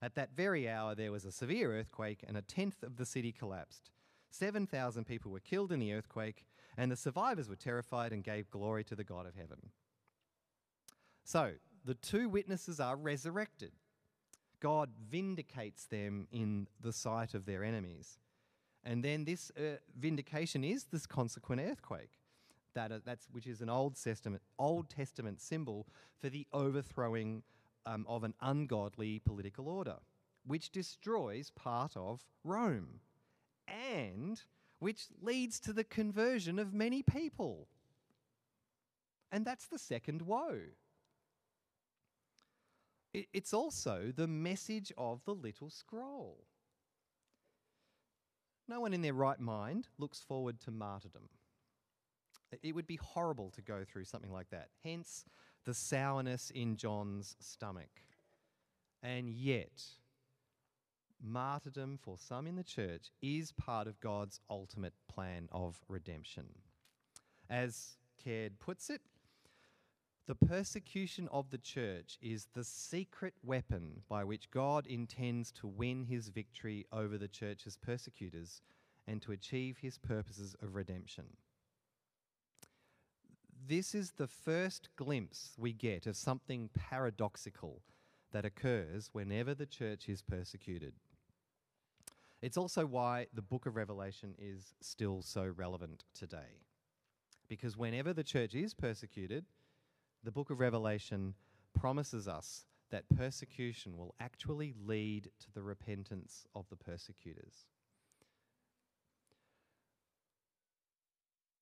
At 0.01 0.15
that 0.15 0.35
very 0.35 0.69
hour, 0.69 0.93
there 0.93 1.11
was 1.11 1.23
a 1.23 1.31
severe 1.31 1.77
earthquake, 1.77 2.23
and 2.27 2.35
a 2.35 2.41
tenth 2.41 2.83
of 2.83 2.97
the 2.97 3.05
city 3.05 3.31
collapsed. 3.31 3.89
7,000 4.29 5.05
people 5.05 5.31
were 5.31 5.39
killed 5.39 5.71
in 5.71 5.79
the 5.79 5.93
earthquake, 5.93 6.45
and 6.77 6.91
the 6.91 6.97
survivors 6.97 7.47
were 7.47 7.55
terrified 7.55 8.11
and 8.11 8.23
gave 8.23 8.49
glory 8.49 8.83
to 8.83 8.95
the 8.95 9.05
God 9.05 9.25
of 9.25 9.35
heaven. 9.35 9.69
So, 11.23 11.53
the 11.85 11.93
two 11.93 12.27
witnesses 12.27 12.79
are 12.79 12.95
resurrected. 12.95 13.71
God 14.59 14.89
vindicates 15.09 15.85
them 15.85 16.27
in 16.31 16.67
the 16.81 16.91
sight 16.91 17.33
of 17.33 17.45
their 17.45 17.63
enemies. 17.63 18.19
And 18.83 19.03
then 19.03 19.25
this 19.25 19.51
uh, 19.57 19.77
vindication 19.97 20.63
is 20.63 20.85
this 20.85 21.05
consequent 21.05 21.61
earthquake, 21.61 22.19
that, 22.75 22.91
uh, 22.91 22.99
that's, 23.03 23.27
which 23.31 23.47
is 23.47 23.61
an 23.61 23.69
Old 23.69 24.01
Testament, 24.01 24.41
Old 24.59 24.89
Testament 24.89 25.41
symbol 25.41 25.87
for 26.21 26.29
the 26.29 26.45
overthrowing 26.53 27.43
um, 27.85 28.05
of 28.07 28.23
an 28.23 28.33
ungodly 28.41 29.19
political 29.19 29.67
order, 29.67 29.97
which 30.45 30.71
destroys 30.71 31.51
part 31.51 31.93
of 31.95 32.23
Rome 32.43 32.99
and 33.67 34.41
which 34.79 35.07
leads 35.21 35.59
to 35.61 35.73
the 35.73 35.83
conversion 35.83 36.59
of 36.59 36.73
many 36.73 37.01
people. 37.01 37.67
And 39.31 39.45
that's 39.45 39.67
the 39.67 39.79
second 39.79 40.21
woe. 40.21 40.59
It's 43.13 43.53
also 43.53 44.11
the 44.15 44.27
message 44.27 44.91
of 44.97 45.23
the 45.25 45.33
little 45.33 45.69
scroll. 45.69 46.43
No 48.67 48.81
one 48.81 48.93
in 48.93 49.01
their 49.01 49.13
right 49.13 49.39
mind 49.39 49.87
looks 49.97 50.19
forward 50.19 50.59
to 50.61 50.71
martyrdom. 50.71 51.29
It 52.63 52.75
would 52.75 52.87
be 52.87 52.99
horrible 53.01 53.51
to 53.51 53.61
go 53.61 53.83
through 53.83 54.05
something 54.05 54.31
like 54.31 54.49
that. 54.49 54.69
Hence, 54.83 55.25
the 55.65 55.73
sourness 55.73 56.51
in 56.51 56.77
John's 56.77 57.35
stomach. 57.39 58.01
And 59.01 59.29
yet, 59.29 59.83
martyrdom 61.21 61.97
for 62.01 62.17
some 62.17 62.47
in 62.47 62.55
the 62.55 62.63
church 62.63 63.11
is 63.21 63.51
part 63.51 63.87
of 63.87 63.99
God's 63.99 64.39
ultimate 64.49 64.93
plan 65.07 65.47
of 65.51 65.79
redemption. 65.87 66.45
As 67.49 67.97
Caird 68.23 68.59
puts 68.59 68.89
it, 68.89 69.01
the 70.27 70.35
persecution 70.35 71.27
of 71.31 71.51
the 71.51 71.59
church 71.59 72.17
is 72.19 72.47
the 72.53 72.63
secret 72.63 73.35
weapon 73.43 74.01
by 74.09 74.23
which 74.23 74.49
God 74.49 74.87
intends 74.87 75.51
to 75.53 75.67
win 75.67 76.03
his 76.03 76.29
victory 76.29 76.87
over 76.91 77.19
the 77.19 77.27
church's 77.27 77.77
persecutors 77.77 78.61
and 79.07 79.21
to 79.21 79.31
achieve 79.31 79.77
his 79.77 79.99
purposes 79.99 80.55
of 80.63 80.73
redemption. 80.73 81.25
This 83.67 83.95
is 83.95 84.11
the 84.11 84.27
first 84.27 84.89
glimpse 84.95 85.55
we 85.57 85.73
get 85.73 86.05
of 86.05 86.15
something 86.15 86.69
paradoxical 86.75 87.81
that 88.31 88.45
occurs 88.45 89.09
whenever 89.11 89.55
the 89.55 89.65
church 89.65 90.07
is 90.07 90.21
persecuted. 90.21 90.93
It's 92.43 92.57
also 92.57 92.85
why 92.85 93.25
the 93.33 93.41
book 93.41 93.65
of 93.65 93.75
Revelation 93.75 94.35
is 94.37 94.75
still 94.81 95.23
so 95.23 95.51
relevant 95.55 96.03
today. 96.13 96.61
Because 97.47 97.75
whenever 97.75 98.13
the 98.13 98.23
church 98.23 98.53
is 98.53 98.75
persecuted, 98.75 99.45
the 100.23 100.31
book 100.31 100.51
of 100.51 100.59
Revelation 100.59 101.33
promises 101.73 102.27
us 102.27 102.67
that 102.91 103.09
persecution 103.17 103.97
will 103.97 104.13
actually 104.19 104.75
lead 104.85 105.31
to 105.39 105.51
the 105.55 105.63
repentance 105.63 106.45
of 106.53 106.69
the 106.69 106.75
persecutors. 106.75 107.65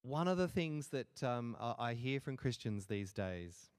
One 0.04 0.28
of 0.28 0.38
the 0.38 0.50
things 0.50 0.88
that 0.90 1.24
um, 1.24 1.56
I 1.80 1.94
hear 1.94 2.20
from 2.20 2.36
Christians 2.36 2.88
these 2.88 3.14
days 3.14 3.70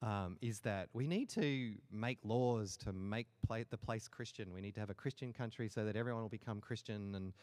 um, 0.00 0.38
is 0.40 0.60
that 0.60 0.88
we 0.94 1.06
need 1.06 1.28
to 1.30 1.74
make 1.92 2.18
laws 2.24 2.78
to 2.78 2.94
make 2.94 3.26
the 3.70 3.76
place 3.76 4.08
Christian. 4.08 4.54
We 4.54 4.62
need 4.62 4.74
to 4.74 4.80
have 4.80 4.88
a 4.88 4.94
Christian 4.94 5.34
country 5.34 5.68
so 5.68 5.84
that 5.84 5.96
everyone 5.96 6.22
will 6.22 6.30
become 6.30 6.62
Christian 6.62 7.14
and 7.14 7.34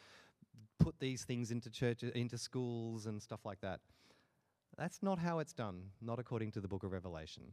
put 0.80 1.00
these 1.00 1.26
things 1.26 1.52
into 1.52 1.70
churches, 1.70 2.12
into 2.16 2.39
schools 2.39 3.06
and 3.06 3.22
stuff 3.22 3.46
like 3.46 3.62
that. 3.62 3.82
That's 4.76 5.04
not 5.04 5.20
how 5.20 5.38
it's 5.38 5.54
done, 5.54 5.92
not 6.02 6.18
according 6.18 6.52
to 6.54 6.60
the 6.60 6.68
book 6.68 6.84
of 6.84 6.92
Revelation. 6.92 7.44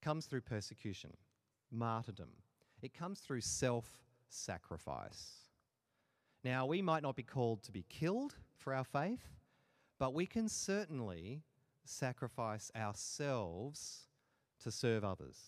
It 0.00 0.04
comes 0.04 0.26
through 0.26 0.42
persecution, 0.42 1.14
martyrdom. 1.70 2.28
It 2.82 2.92
comes 2.92 3.20
through 3.20 3.40
self 3.40 3.86
sacrifice. 4.28 5.47
Now, 6.44 6.66
we 6.66 6.82
might 6.82 7.02
not 7.02 7.16
be 7.16 7.22
called 7.22 7.62
to 7.64 7.72
be 7.72 7.84
killed 7.88 8.34
for 8.56 8.72
our 8.72 8.84
faith, 8.84 9.22
but 9.98 10.14
we 10.14 10.26
can 10.26 10.48
certainly 10.48 11.42
sacrifice 11.84 12.70
ourselves 12.76 14.06
to 14.62 14.70
serve 14.70 15.04
others. 15.04 15.38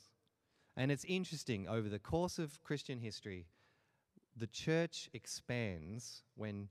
And 0.76 0.90
it's 0.90 1.04
interesting, 1.04 1.68
over 1.68 1.88
the 1.88 1.98
course 1.98 2.38
of 2.38 2.62
Christian 2.62 2.98
history, 2.98 3.46
the 4.36 4.46
church 4.46 5.10
expands 5.12 6.22
when 6.36 6.68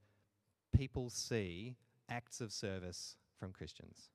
people 0.76 1.10
see 1.10 1.76
acts 2.10 2.42
of 2.42 2.52
service 2.52 3.18
from 3.38 3.52
Christians, 3.52 4.10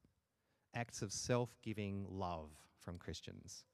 acts 0.74 1.02
of 1.02 1.12
self 1.12 1.56
giving 1.62 2.06
love 2.10 2.50
from 2.78 2.98
Christians. 2.98 3.64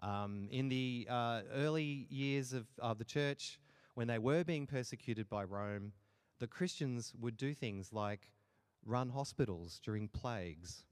Um, 0.00 0.48
in 0.50 0.68
the 0.68 1.06
uh, 1.08 1.40
early 1.54 2.06
years 2.10 2.52
of, 2.52 2.66
of 2.78 2.98
the 2.98 3.04
church, 3.04 3.58
when 3.96 4.08
they 4.08 4.18
were 4.18 4.44
being 4.44 4.66
persecuted 4.66 5.26
by 5.26 5.42
Rome, 5.42 5.92
the 6.38 6.46
Christians 6.46 7.14
would 7.18 7.38
do 7.38 7.54
things 7.54 7.94
like 7.94 8.28
run 8.84 9.08
hospitals 9.08 9.80
during 9.82 10.06
plagues. 10.06 10.84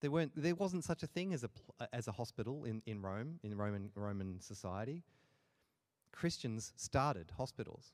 There, 0.00 0.10
weren't, 0.10 0.32
there 0.34 0.54
wasn't 0.54 0.84
such 0.84 1.02
a 1.02 1.06
thing 1.06 1.34
as 1.34 1.44
a, 1.44 1.50
uh, 1.78 1.84
as 1.92 2.08
a 2.08 2.12
hospital 2.12 2.64
in, 2.64 2.80
in 2.86 3.02
Rome, 3.02 3.40
in 3.42 3.54
Roman, 3.58 3.90
Roman 3.94 4.40
society. 4.40 5.02
Christians 6.12 6.72
started 6.76 7.32
hospitals. 7.36 7.92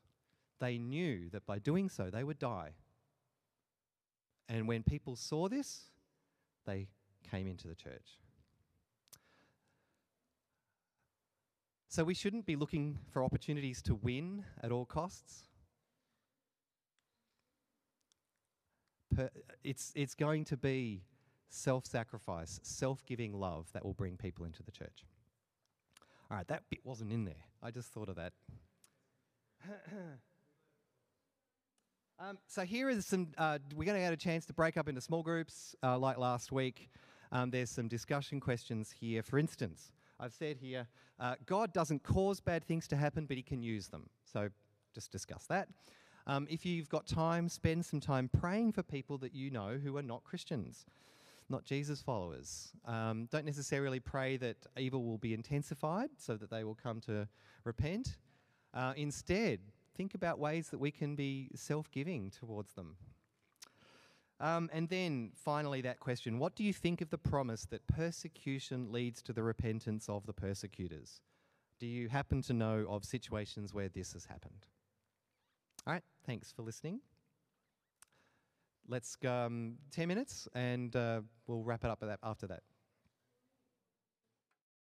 They 0.60 0.78
knew 0.78 1.28
that 1.30 1.44
by 1.44 1.58
doing 1.58 1.88
so, 1.88 2.08
they 2.08 2.22
would 2.22 2.38
die. 2.38 2.74
And 4.48 4.68
when 4.68 4.84
people 4.84 5.16
saw 5.16 5.48
this, 5.48 5.86
they 6.66 6.86
came 7.28 7.48
into 7.48 7.66
the 7.66 7.74
church. 7.74 8.20
So 11.92 12.04
we 12.04 12.14
shouldn't 12.14 12.46
be 12.46 12.56
looking 12.56 12.98
for 13.10 13.22
opportunities 13.22 13.82
to 13.82 13.94
win 13.94 14.46
at 14.62 14.72
all 14.72 14.86
costs. 14.86 15.42
Per, 19.14 19.28
it's, 19.62 19.92
it's 19.94 20.14
going 20.14 20.46
to 20.46 20.56
be 20.56 21.02
self 21.50 21.84
sacrifice, 21.84 22.60
self 22.62 23.04
giving 23.04 23.34
love 23.34 23.68
that 23.74 23.84
will 23.84 23.92
bring 23.92 24.16
people 24.16 24.46
into 24.46 24.62
the 24.62 24.70
church. 24.70 25.04
All 26.30 26.38
right, 26.38 26.48
that 26.48 26.62
bit 26.70 26.78
wasn't 26.82 27.12
in 27.12 27.26
there. 27.26 27.44
I 27.62 27.70
just 27.70 27.92
thought 27.92 28.08
of 28.08 28.16
that. 28.16 28.32
Um, 32.18 32.38
so 32.46 32.62
here 32.62 32.88
is 32.88 33.04
some, 33.04 33.32
uh, 33.36 33.58
we're 33.74 33.84
going 33.84 33.96
to 33.96 34.00
get 34.00 34.12
a 34.12 34.16
chance 34.16 34.46
to 34.46 34.52
break 34.52 34.76
up 34.76 34.88
into 34.88 35.00
small 35.00 35.24
groups 35.24 35.74
uh, 35.82 35.98
like 35.98 36.18
last 36.18 36.52
week. 36.52 36.88
Um, 37.32 37.50
there's 37.50 37.70
some 37.70 37.88
discussion 37.88 38.38
questions 38.38 38.92
here. 38.92 39.24
For 39.24 39.40
instance, 39.40 39.90
I've 40.22 40.32
said 40.32 40.58
here, 40.58 40.86
uh, 41.18 41.34
God 41.46 41.72
doesn't 41.72 42.04
cause 42.04 42.38
bad 42.38 42.64
things 42.64 42.86
to 42.88 42.96
happen, 42.96 43.26
but 43.26 43.36
he 43.36 43.42
can 43.42 43.60
use 43.60 43.88
them. 43.88 44.08
So 44.24 44.50
just 44.94 45.10
discuss 45.10 45.46
that. 45.46 45.68
Um, 46.28 46.46
if 46.48 46.64
you've 46.64 46.88
got 46.88 47.08
time, 47.08 47.48
spend 47.48 47.84
some 47.84 47.98
time 47.98 48.28
praying 48.28 48.70
for 48.70 48.84
people 48.84 49.18
that 49.18 49.34
you 49.34 49.50
know 49.50 49.80
who 49.82 49.96
are 49.96 50.02
not 50.02 50.22
Christians, 50.22 50.86
not 51.48 51.64
Jesus 51.64 52.00
followers. 52.00 52.70
Um, 52.86 53.26
don't 53.32 53.44
necessarily 53.44 53.98
pray 53.98 54.36
that 54.36 54.58
evil 54.78 55.02
will 55.02 55.18
be 55.18 55.34
intensified 55.34 56.10
so 56.18 56.36
that 56.36 56.50
they 56.50 56.62
will 56.62 56.76
come 56.80 57.00
to 57.00 57.26
repent. 57.64 58.18
Uh, 58.72 58.92
instead, 58.96 59.58
think 59.96 60.14
about 60.14 60.38
ways 60.38 60.68
that 60.68 60.78
we 60.78 60.92
can 60.92 61.16
be 61.16 61.50
self 61.56 61.90
giving 61.90 62.30
towards 62.30 62.74
them. 62.74 62.94
Um, 64.40 64.68
and 64.72 64.88
then 64.88 65.30
finally, 65.34 65.82
that 65.82 66.00
question 66.00 66.38
what 66.38 66.56
do 66.56 66.64
you 66.64 66.72
think 66.72 67.00
of 67.00 67.10
the 67.10 67.18
promise 67.18 67.64
that 67.66 67.86
persecution 67.86 68.90
leads 68.90 69.22
to 69.22 69.32
the 69.32 69.42
repentance 69.42 70.08
of 70.08 70.26
the 70.26 70.32
persecutors? 70.32 71.20
Do 71.78 71.86
you 71.86 72.08
happen 72.08 72.42
to 72.42 72.52
know 72.52 72.86
of 72.88 73.04
situations 73.04 73.74
where 73.74 73.88
this 73.88 74.12
has 74.12 74.26
happened? 74.26 74.66
All 75.86 75.92
right, 75.92 76.02
thanks 76.24 76.52
for 76.52 76.62
listening. 76.62 77.00
Let's 78.88 79.16
go 79.16 79.32
um, 79.32 79.78
10 79.90 80.08
minutes 80.08 80.48
and 80.54 80.94
uh, 80.94 81.22
we'll 81.46 81.62
wrap 81.62 81.84
it 81.84 81.90
up 81.90 82.04
after 82.22 82.46
that. 82.48 82.62